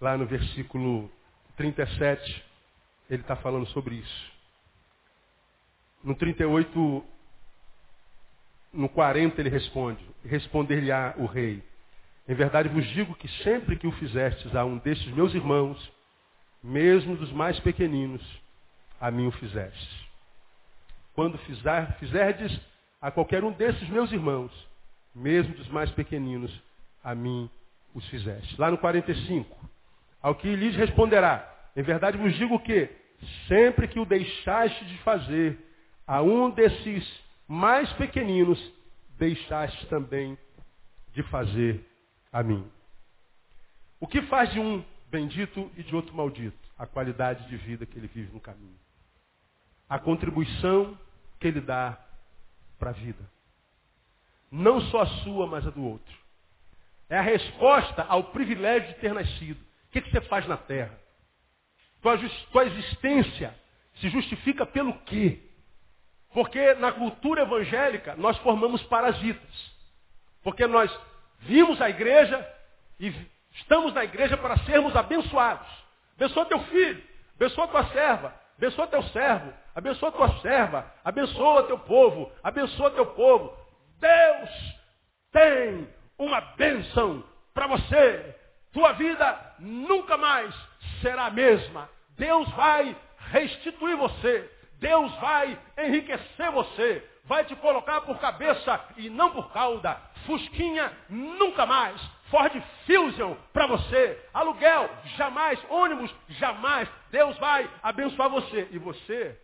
[0.00, 1.10] Lá no versículo
[1.56, 2.44] 37,
[3.10, 4.32] ele está falando sobre isso.
[6.04, 7.04] No 38,
[8.72, 11.60] no 40 ele responde, responder-lhe-á o rei.
[12.28, 15.92] Em verdade vos digo que sempre que o fizestes a um destes meus irmãos,
[16.62, 18.22] mesmo dos mais pequeninos,
[19.00, 20.08] a mim o fizestes.
[21.14, 22.60] Quando fizer, fizerdes
[23.00, 24.52] a qualquer um desses meus irmãos,
[25.14, 26.52] mesmo dos mais pequeninos,
[27.02, 27.50] a mim
[27.94, 28.56] os fizestes.
[28.58, 29.56] Lá no 45,
[30.22, 32.88] ao que lhes responderá, em verdade vos digo que,
[33.48, 35.58] sempre que o deixaste de fazer
[36.06, 37.06] a um desses
[37.48, 38.60] mais pequeninos,
[39.18, 40.38] deixaste também
[41.12, 41.84] de fazer
[42.32, 42.70] a mim.
[43.98, 46.58] O que faz de um bendito e de outro maldito?
[46.78, 48.78] A qualidade de vida que ele vive no caminho.
[49.88, 50.98] A contribuição
[51.38, 51.98] que ele dá
[52.78, 53.22] para a vida.
[54.50, 56.14] Não só a sua, mas a do outro.
[57.08, 59.60] É a resposta ao privilégio de ter nascido.
[59.60, 60.98] O que, que você faz na terra?
[62.00, 62.16] Tua,
[62.52, 63.54] tua existência
[63.96, 65.40] se justifica pelo quê?
[66.32, 69.72] Porque na cultura evangélica nós formamos parasitas.
[70.42, 70.90] Porque nós
[71.40, 72.46] Vimos a igreja
[72.98, 73.12] e
[73.52, 75.66] estamos na igreja para sermos abençoados.
[76.16, 77.02] Abençoa teu filho,
[77.36, 83.56] abençoa tua serva, abençoa teu servo, abençoa tua serva, abençoa teu povo, abençoa teu povo.
[83.98, 84.50] Deus
[85.32, 85.88] tem
[86.18, 88.36] uma bênção para você.
[88.72, 90.54] Tua vida nunca mais
[91.00, 91.88] será a mesma.
[92.16, 92.96] Deus vai
[93.30, 94.50] restituir você.
[94.78, 99.96] Deus vai enriquecer você vai te colocar por cabeça e não por cauda.
[100.26, 102.02] Fusquinha nunca mais.
[102.28, 102.52] Ford
[102.84, 104.20] Fusion para você.
[104.34, 105.56] Aluguel jamais.
[105.70, 106.88] Ônibus jamais.
[107.12, 108.66] Deus vai abençoar você.
[108.72, 109.38] E você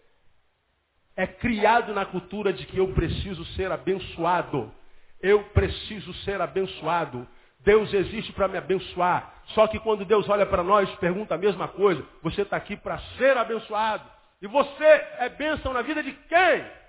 [1.17, 4.75] é criado na cultura de que eu preciso ser abençoado.
[5.23, 7.25] Eu preciso ser abençoado.
[7.61, 9.33] Deus existe para me abençoar.
[9.55, 12.05] Só que quando Deus olha para nós, pergunta a mesma coisa.
[12.21, 14.11] Você está aqui para ser abençoado.
[14.43, 14.85] E você
[15.19, 16.86] é bênção na vida de quem?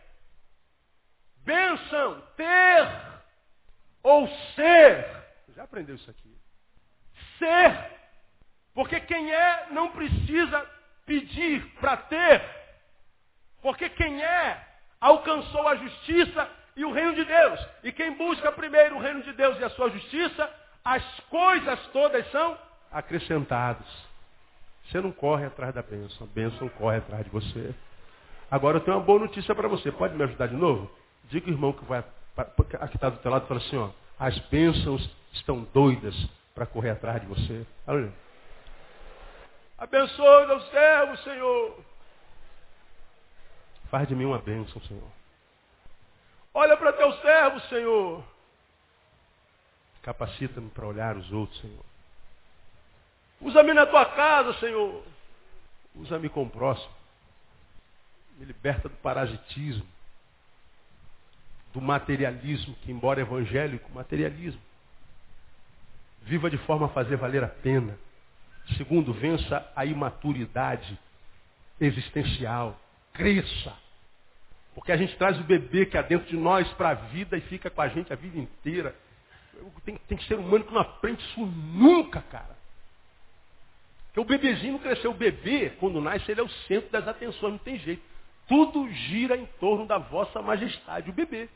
[1.48, 2.90] Bênção, ter
[4.04, 5.06] ou ser.
[5.46, 6.38] Você já aprendeu isso aqui.
[7.40, 7.74] Ser.
[8.74, 10.70] Porque quem é não precisa
[11.06, 12.44] pedir para ter.
[13.62, 14.62] Porque quem é
[15.00, 17.66] alcançou a justiça e o reino de Deus.
[17.82, 22.30] E quem busca primeiro o reino de Deus e a sua justiça, as coisas todas
[22.30, 22.58] são
[22.92, 23.88] acrescentadas.
[24.84, 27.74] Você não corre atrás da bênção, a bênção corre atrás de você.
[28.52, 29.94] Agora eu tenho uma boa notícia para você.
[29.94, 30.92] Pode me ajudar de novo?
[31.30, 32.04] Diga o irmão que vai
[32.80, 36.16] aqui está do teu lado e fala assim, ó, as bênçãos estão doidas
[36.54, 37.66] para correr atrás de você.
[37.86, 38.14] Aleluia.
[39.78, 41.80] Abençoe o servo, Senhor.
[43.90, 45.08] Faz de mim uma bênção, Senhor.
[46.54, 48.24] Olha para teu servo, Senhor.
[50.02, 51.86] Capacita-me para olhar os outros, Senhor.
[53.40, 55.04] Usa-me na tua casa, Senhor.
[55.96, 56.92] Usa-me com o próximo.
[58.38, 59.86] Me liberta do parasitismo,
[61.78, 64.60] do materialismo, que embora evangélico, materialismo.
[66.24, 67.96] Viva de forma a fazer valer a pena.
[68.76, 70.98] Segundo, vença a imaturidade
[71.80, 72.76] existencial.
[73.14, 73.74] Cresça.
[74.74, 77.42] Porque a gente traz o bebê que há dentro de nós para a vida e
[77.42, 78.96] fica com a gente a vida inteira.
[79.86, 82.58] Tem, tem ser humano que não aprende isso nunca, cara.
[84.08, 85.12] Porque o bebezinho não cresceu.
[85.12, 88.02] O bebê, quando nasce, ele é o centro das atenções, não tem jeito.
[88.48, 91.48] Tudo gira em torno da vossa majestade, o bebê.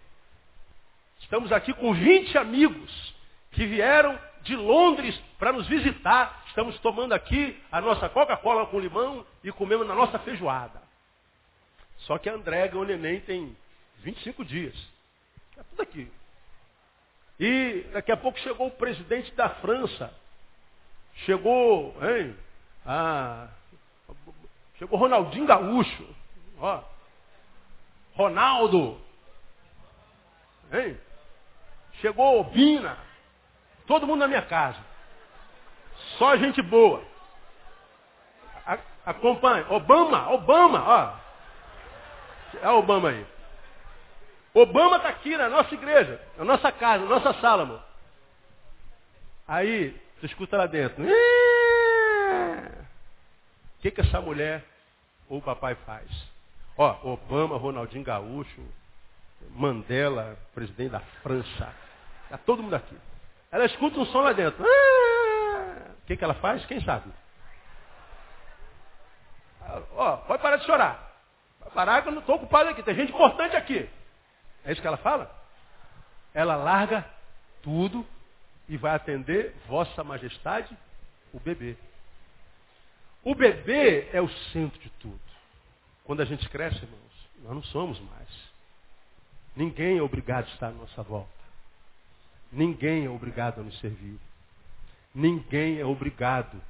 [1.22, 3.16] Estamos aqui com 20 amigos
[3.52, 6.44] que vieram de Londres para nos visitar.
[6.48, 10.82] Estamos tomando aqui a nossa Coca-Cola com limão e comendo na nossa feijoada.
[12.00, 13.56] Só que a Andréga, o neném, tem
[14.00, 14.76] 25 dias.
[15.52, 16.12] Está tudo aqui.
[17.40, 20.14] E daqui a pouco chegou o presidente da França.
[21.26, 22.36] Chegou, hein?
[22.86, 23.48] Ah,
[24.78, 26.16] chegou Ronaldinho Gaúcho.
[26.60, 26.84] Ó.
[28.16, 29.00] Ronaldo.
[30.74, 30.98] Hein?
[32.02, 32.98] Chegou Bina.
[33.88, 34.80] Todo mundo na minha casa.
[36.18, 37.04] Só gente boa.
[38.66, 39.66] A, acompanha.
[39.70, 41.14] Obama, Obama, ó.
[42.62, 43.26] É Obama aí.
[44.54, 47.82] Obama está aqui na nossa igreja, na nossa casa, na nossa sala, amor.
[49.48, 51.04] Aí, você escuta lá dentro.
[51.04, 51.08] O
[53.82, 54.64] que, que essa mulher
[55.30, 56.10] ou o papai faz?
[56.78, 58.62] Ó, Obama, Ronaldinho Gaúcho,
[59.52, 61.74] Mandela, presidente da França.
[62.32, 62.98] Está todo mundo aqui.
[63.52, 64.64] Ela escuta um som lá dentro.
[64.66, 65.92] Ah!
[66.02, 66.66] O que, que ela faz?
[66.66, 67.12] Quem sabe?
[69.98, 71.12] Ó, pode parar de chorar.
[71.60, 72.82] Pode parar que eu não estou ocupado aqui.
[72.84, 73.90] Tem gente importante aqui.
[74.64, 75.30] É isso que ela fala?
[76.34, 77.06] Ela larga
[77.62, 78.08] tudo
[78.70, 80.74] e vai atender Vossa Majestade,
[81.34, 81.76] o bebê.
[83.26, 85.20] O bebê é o centro de tudo.
[86.06, 88.30] Quando a gente cresce, irmãos, nós não somos mais.
[89.54, 91.41] Ninguém é obrigado a estar à nossa volta.
[92.52, 94.20] Ninguém é obrigado a nos servir.
[95.14, 96.62] Ninguém é obrigado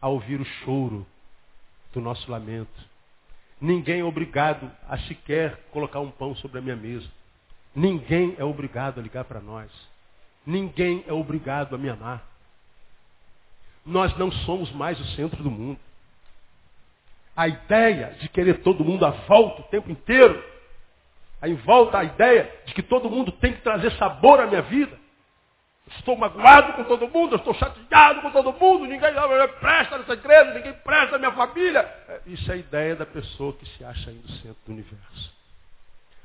[0.00, 1.06] a ouvir o choro
[1.92, 2.92] do nosso lamento.
[3.60, 7.08] Ninguém é obrigado a sequer colocar um pão sobre a minha mesa.
[7.74, 9.70] Ninguém é obrigado a ligar para nós.
[10.44, 12.26] Ninguém é obrigado a me amar.
[13.84, 15.78] Nós não somos mais o centro do mundo.
[17.36, 20.51] A ideia de querer todo mundo à volta o tempo inteiro
[21.42, 24.96] Aí volta a ideia de que todo mundo tem que trazer sabor à minha vida.
[25.88, 29.10] Estou magoado com todo mundo, estou chateado com todo mundo, ninguém
[29.58, 31.80] presta nessa igreja, ninguém presta na minha família.
[32.08, 35.34] É, isso é a ideia da pessoa que se acha aí no centro do universo.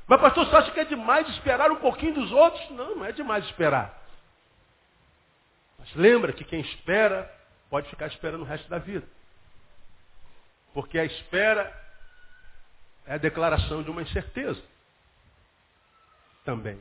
[0.06, 2.70] Mas pastor, você acha que é demais esperar um pouquinho dos outros?
[2.70, 4.00] Não, não é demais esperar.
[5.80, 7.28] Mas lembra que quem espera
[7.68, 9.06] pode ficar esperando o resto da vida.
[10.72, 11.70] Porque a espera
[13.04, 14.62] é a declaração de uma incerteza
[16.48, 16.78] também.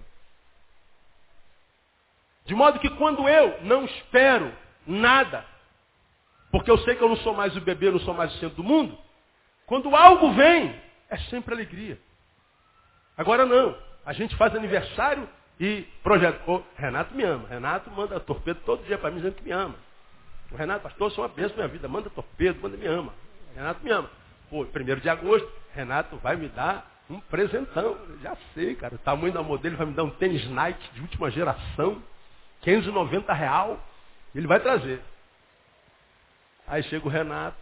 [2.46, 4.56] De modo que quando eu não espero
[4.86, 5.46] nada,
[6.50, 8.56] porque eu sei que eu não sou mais o bebê, não sou mais o centro
[8.56, 8.98] do mundo,
[9.66, 10.74] quando algo vem,
[11.10, 12.00] é sempre alegria.
[13.18, 13.78] Agora não.
[14.06, 15.28] A gente faz aniversário
[15.60, 16.42] e projeta.
[16.48, 17.50] Oh, Renato me ama.
[17.50, 19.76] Renato manda torpedo todo dia para mim dizendo que me ama.
[20.50, 21.90] O Renato, pastor, sou uma bênção na minha vida.
[21.90, 23.14] Manda torpedo, manda me ama.
[23.54, 24.10] Renato me ama.
[24.50, 27.98] Pô, primeiro de agosto, Renato vai me dar um presentão.
[28.22, 28.96] Já sei, cara.
[28.96, 32.02] O tamanho da modelo vai me dar um tênis Nike de última geração.
[32.62, 33.80] 590 real.
[34.36, 35.02] Ele vai trazer.
[36.68, 37.58] Aí chega o Renato,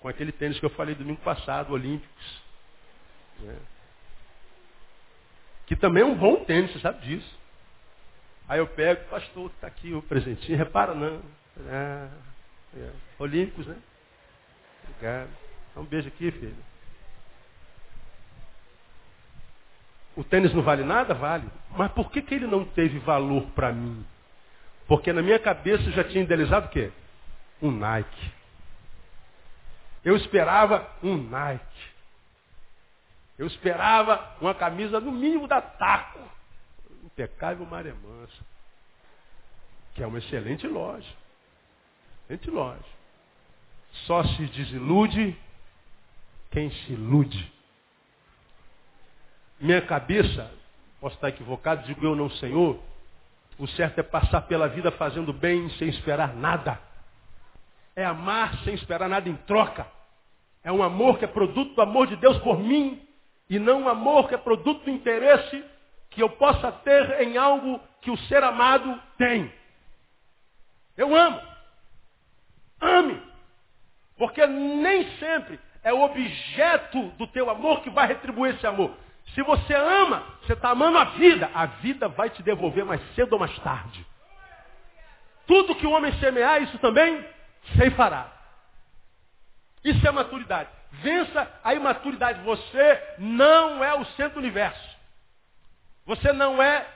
[0.00, 2.42] com aquele tênis que eu falei domingo passado, Olímpicos.
[3.40, 3.56] Né?
[5.66, 7.38] Que também é um bom tênis, você sabe disso.
[8.46, 11.22] Aí eu pego, pastor, está aqui o presentinho, repara não.
[11.66, 12.08] É,
[12.76, 12.90] é.
[13.18, 13.76] Olímpicos, né?
[14.84, 15.30] Obrigado.
[15.74, 16.56] Dá um beijo aqui, filho.
[20.18, 21.14] O tênis não vale nada?
[21.14, 21.48] Vale.
[21.76, 24.04] Mas por que, que ele não teve valor para mim?
[24.88, 26.90] Porque na minha cabeça eu já tinha idealizado o quê?
[27.62, 28.32] Um Nike.
[30.04, 31.90] Eu esperava um Nike.
[33.38, 36.18] Eu esperava uma camisa no mínimo da Taco.
[37.04, 38.44] Impecável Maré Mansa.
[39.94, 41.14] Que é uma excelente loja.
[42.24, 42.98] Excelente loja.
[44.04, 45.38] Só se desilude
[46.50, 47.57] quem se ilude.
[49.60, 50.50] Minha cabeça,
[51.00, 52.78] posso estar equivocado, digo eu não, Senhor,
[53.58, 56.80] o certo é passar pela vida fazendo bem sem esperar nada.
[57.96, 59.86] É amar sem esperar nada em troca.
[60.62, 63.02] É um amor que é produto do amor de Deus por mim
[63.50, 65.64] e não um amor que é produto do interesse
[66.10, 69.52] que eu possa ter em algo que o ser amado tem.
[70.96, 71.40] Eu amo.
[72.80, 73.22] Ame.
[74.16, 78.92] Porque nem sempre é o objeto do teu amor que vai retribuir esse amor.
[79.34, 81.50] Se você ama, você está amando a vida.
[81.54, 84.04] A vida vai te devolver mais cedo ou mais tarde.
[85.46, 87.24] Tudo que o homem semear, isso também
[87.96, 88.32] fará.
[89.84, 90.70] Isso é maturidade.
[90.90, 92.42] Vença a imaturidade.
[92.42, 94.96] Você não é o centro do universo.
[96.06, 96.86] Você não é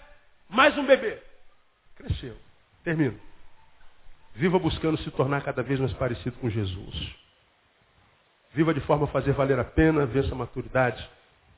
[0.48, 1.22] mais um bebê.
[1.96, 2.36] Cresceu.
[2.82, 3.18] Termino.
[4.34, 7.14] Viva buscando se tornar cada vez mais parecido com Jesus.
[8.52, 11.08] Viva de forma a fazer valer a pena, vença a maturidade.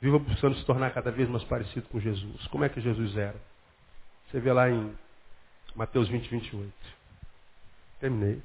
[0.04, 2.46] Viva buscando se tornar cada vez mais parecido com Jesus.
[2.48, 3.40] Como é que Jesus era?
[4.26, 4.94] Você vê lá em
[5.74, 6.70] Mateus 20, 28.
[8.00, 8.42] Terminei.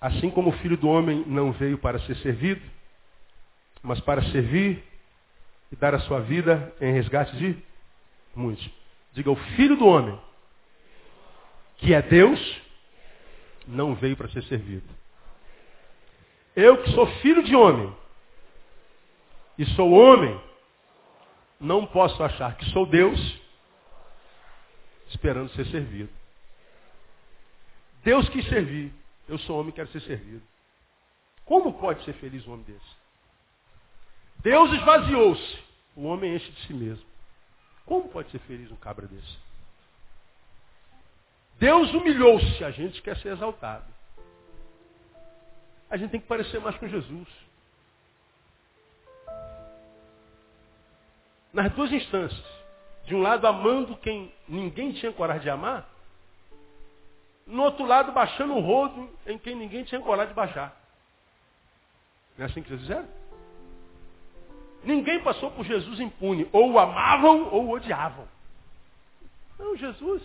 [0.00, 2.62] Assim como o filho do homem não veio para ser servido,
[3.82, 4.82] mas para servir
[5.70, 7.62] e dar a sua vida em resgate de
[8.34, 8.66] muitos.
[9.12, 10.18] Diga, o filho do homem,
[11.76, 12.62] que é Deus,
[13.66, 14.88] não veio para ser servido.
[16.56, 17.94] Eu que sou filho de homem
[19.58, 20.40] e sou homem,
[21.60, 23.18] não posso achar que sou Deus
[25.08, 26.10] esperando ser servido.
[28.04, 28.92] Deus quis servir.
[29.28, 30.42] Eu sou homem e quero ser servido.
[31.44, 32.96] Como pode ser feliz um homem desse?
[34.38, 35.58] Deus esvaziou-se.
[35.96, 37.04] O homem enche de si mesmo.
[37.84, 39.36] Como pode ser feliz um cabra desse?
[41.58, 42.62] Deus humilhou-se.
[42.62, 43.98] A gente quer ser exaltado
[45.90, 47.28] a gente tem que parecer mais com Jesus.
[51.58, 52.44] Nas duas instâncias.
[53.04, 55.88] De um lado, amando quem ninguém tinha coragem de amar.
[57.44, 60.80] No outro lado, baixando o rodo em quem ninguém tinha coragem de baixar.
[62.36, 63.08] Não é assim que Jesus era?
[64.84, 66.48] Ninguém passou por Jesus impune.
[66.52, 68.28] Ou o amavam ou o odiavam.
[69.58, 70.22] Não, Jesus,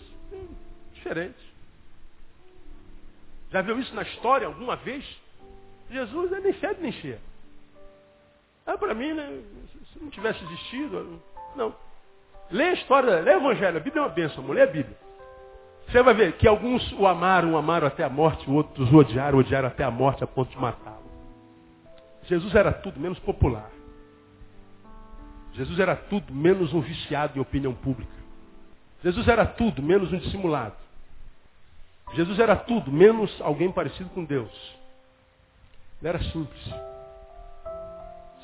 [0.92, 1.52] diferente.
[3.50, 5.04] Já viu isso na história alguma vez?
[5.90, 7.20] Jesus nem fede nem cheia.
[8.66, 9.42] Ah, para mim, né,
[9.92, 11.20] se não tivesse existido,
[11.54, 11.74] não.
[12.50, 14.96] Lê a história, lê o Evangelho, a Bíblia é uma bênção, lê a Bíblia.
[15.86, 19.68] Você vai ver que alguns o amaram, amaram até a morte, outros o odiaram, odiaram
[19.68, 21.04] até a morte a ponto de matá-lo.
[22.24, 23.70] Jesus era tudo menos popular.
[25.52, 28.12] Jesus era tudo menos um viciado em opinião pública.
[29.02, 30.74] Jesus era tudo menos um dissimulado.
[32.14, 34.50] Jesus era tudo menos alguém parecido com Deus.
[36.00, 36.93] Ele era simples.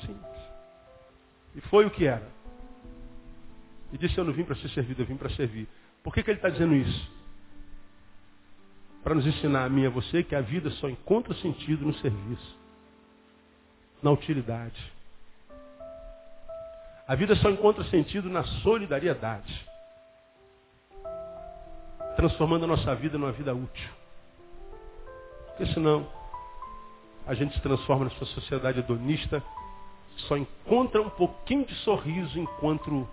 [0.01, 0.41] Simples.
[1.55, 2.27] E foi o que era.
[3.91, 5.67] E disse, eu não vim para ser servido, eu vim para servir.
[6.03, 7.11] Por que, que ele está dizendo isso?
[9.03, 11.93] Para nos ensinar a mim e a você que a vida só encontra sentido no
[11.95, 12.59] serviço.
[14.01, 14.91] Na utilidade.
[17.07, 19.67] A vida só encontra sentido na solidariedade.
[22.15, 23.89] Transformando a nossa vida numa vida útil.
[25.47, 26.07] Porque senão,
[27.27, 29.43] a gente se transforma nessa sociedade hedonista,
[30.27, 33.07] só encontra um pouquinho de sorriso enquanto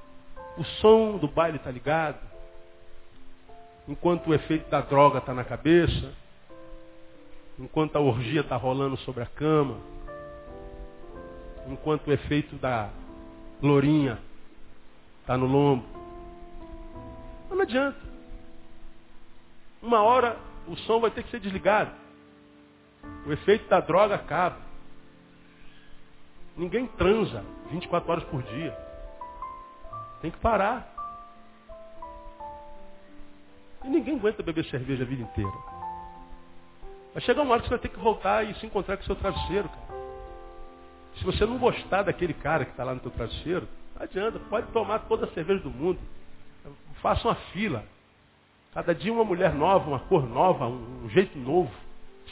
[0.56, 2.18] o som do baile está ligado,
[3.86, 6.12] enquanto o efeito da droga está na cabeça,
[7.58, 9.78] enquanto a orgia está rolando sobre a cama,
[11.66, 12.90] enquanto o efeito da
[13.62, 14.18] lourinha
[15.20, 15.84] está no lombo.
[17.50, 17.98] Não adianta.
[19.82, 20.36] Uma hora
[20.66, 21.90] o som vai ter que ser desligado.
[23.26, 24.67] O efeito da droga acaba.
[26.58, 28.76] Ninguém transa 24 horas por dia.
[30.20, 30.92] Tem que parar.
[33.84, 35.52] E ninguém aguenta beber cerveja a vida inteira.
[37.14, 39.06] Vai chegar uma hora que você vai ter que voltar e se encontrar com o
[39.06, 39.88] seu travesseiro, cara.
[41.18, 44.66] Se você não gostar daquele cara que está lá no teu travesseiro, não adianta, pode
[44.72, 45.98] tomar toda a cerveja do mundo.
[47.00, 47.84] Faça uma fila.
[48.74, 51.70] Cada dia uma mulher nova, uma cor nova, um jeito novo.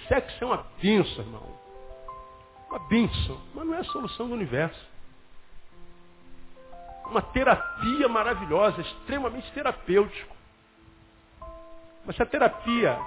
[0.08, 1.55] Sexo é uma bênção, irmão.
[2.68, 4.86] Uma bênção, mas não é a solução do universo.
[7.06, 10.34] Uma terapia maravilhosa, extremamente terapêutico.
[12.04, 12.98] Mas se a terapia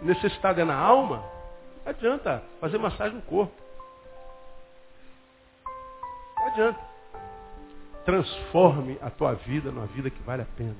[0.00, 1.18] necessitada é na alma,
[1.84, 3.54] não adianta fazer massagem no corpo.
[6.36, 6.80] Não adianta.
[8.04, 10.76] Transforme a tua vida numa vida que vale a pena.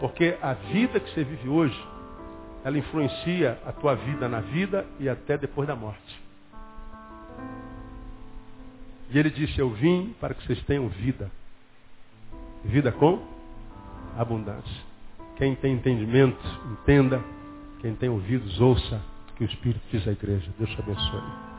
[0.00, 1.94] Porque a vida que você vive hoje
[2.64, 6.23] ela influencia a tua vida na vida e até depois da morte.
[9.10, 11.30] E ele disse, eu vim para que vocês tenham vida.
[12.64, 13.22] Vida com
[14.16, 14.82] abundância.
[15.36, 16.42] Quem tem entendimento,
[16.72, 17.22] entenda.
[17.80, 19.02] Quem tem ouvidos, ouça
[19.36, 20.50] que o Espírito diz à igreja.
[20.58, 21.53] Deus te abençoe.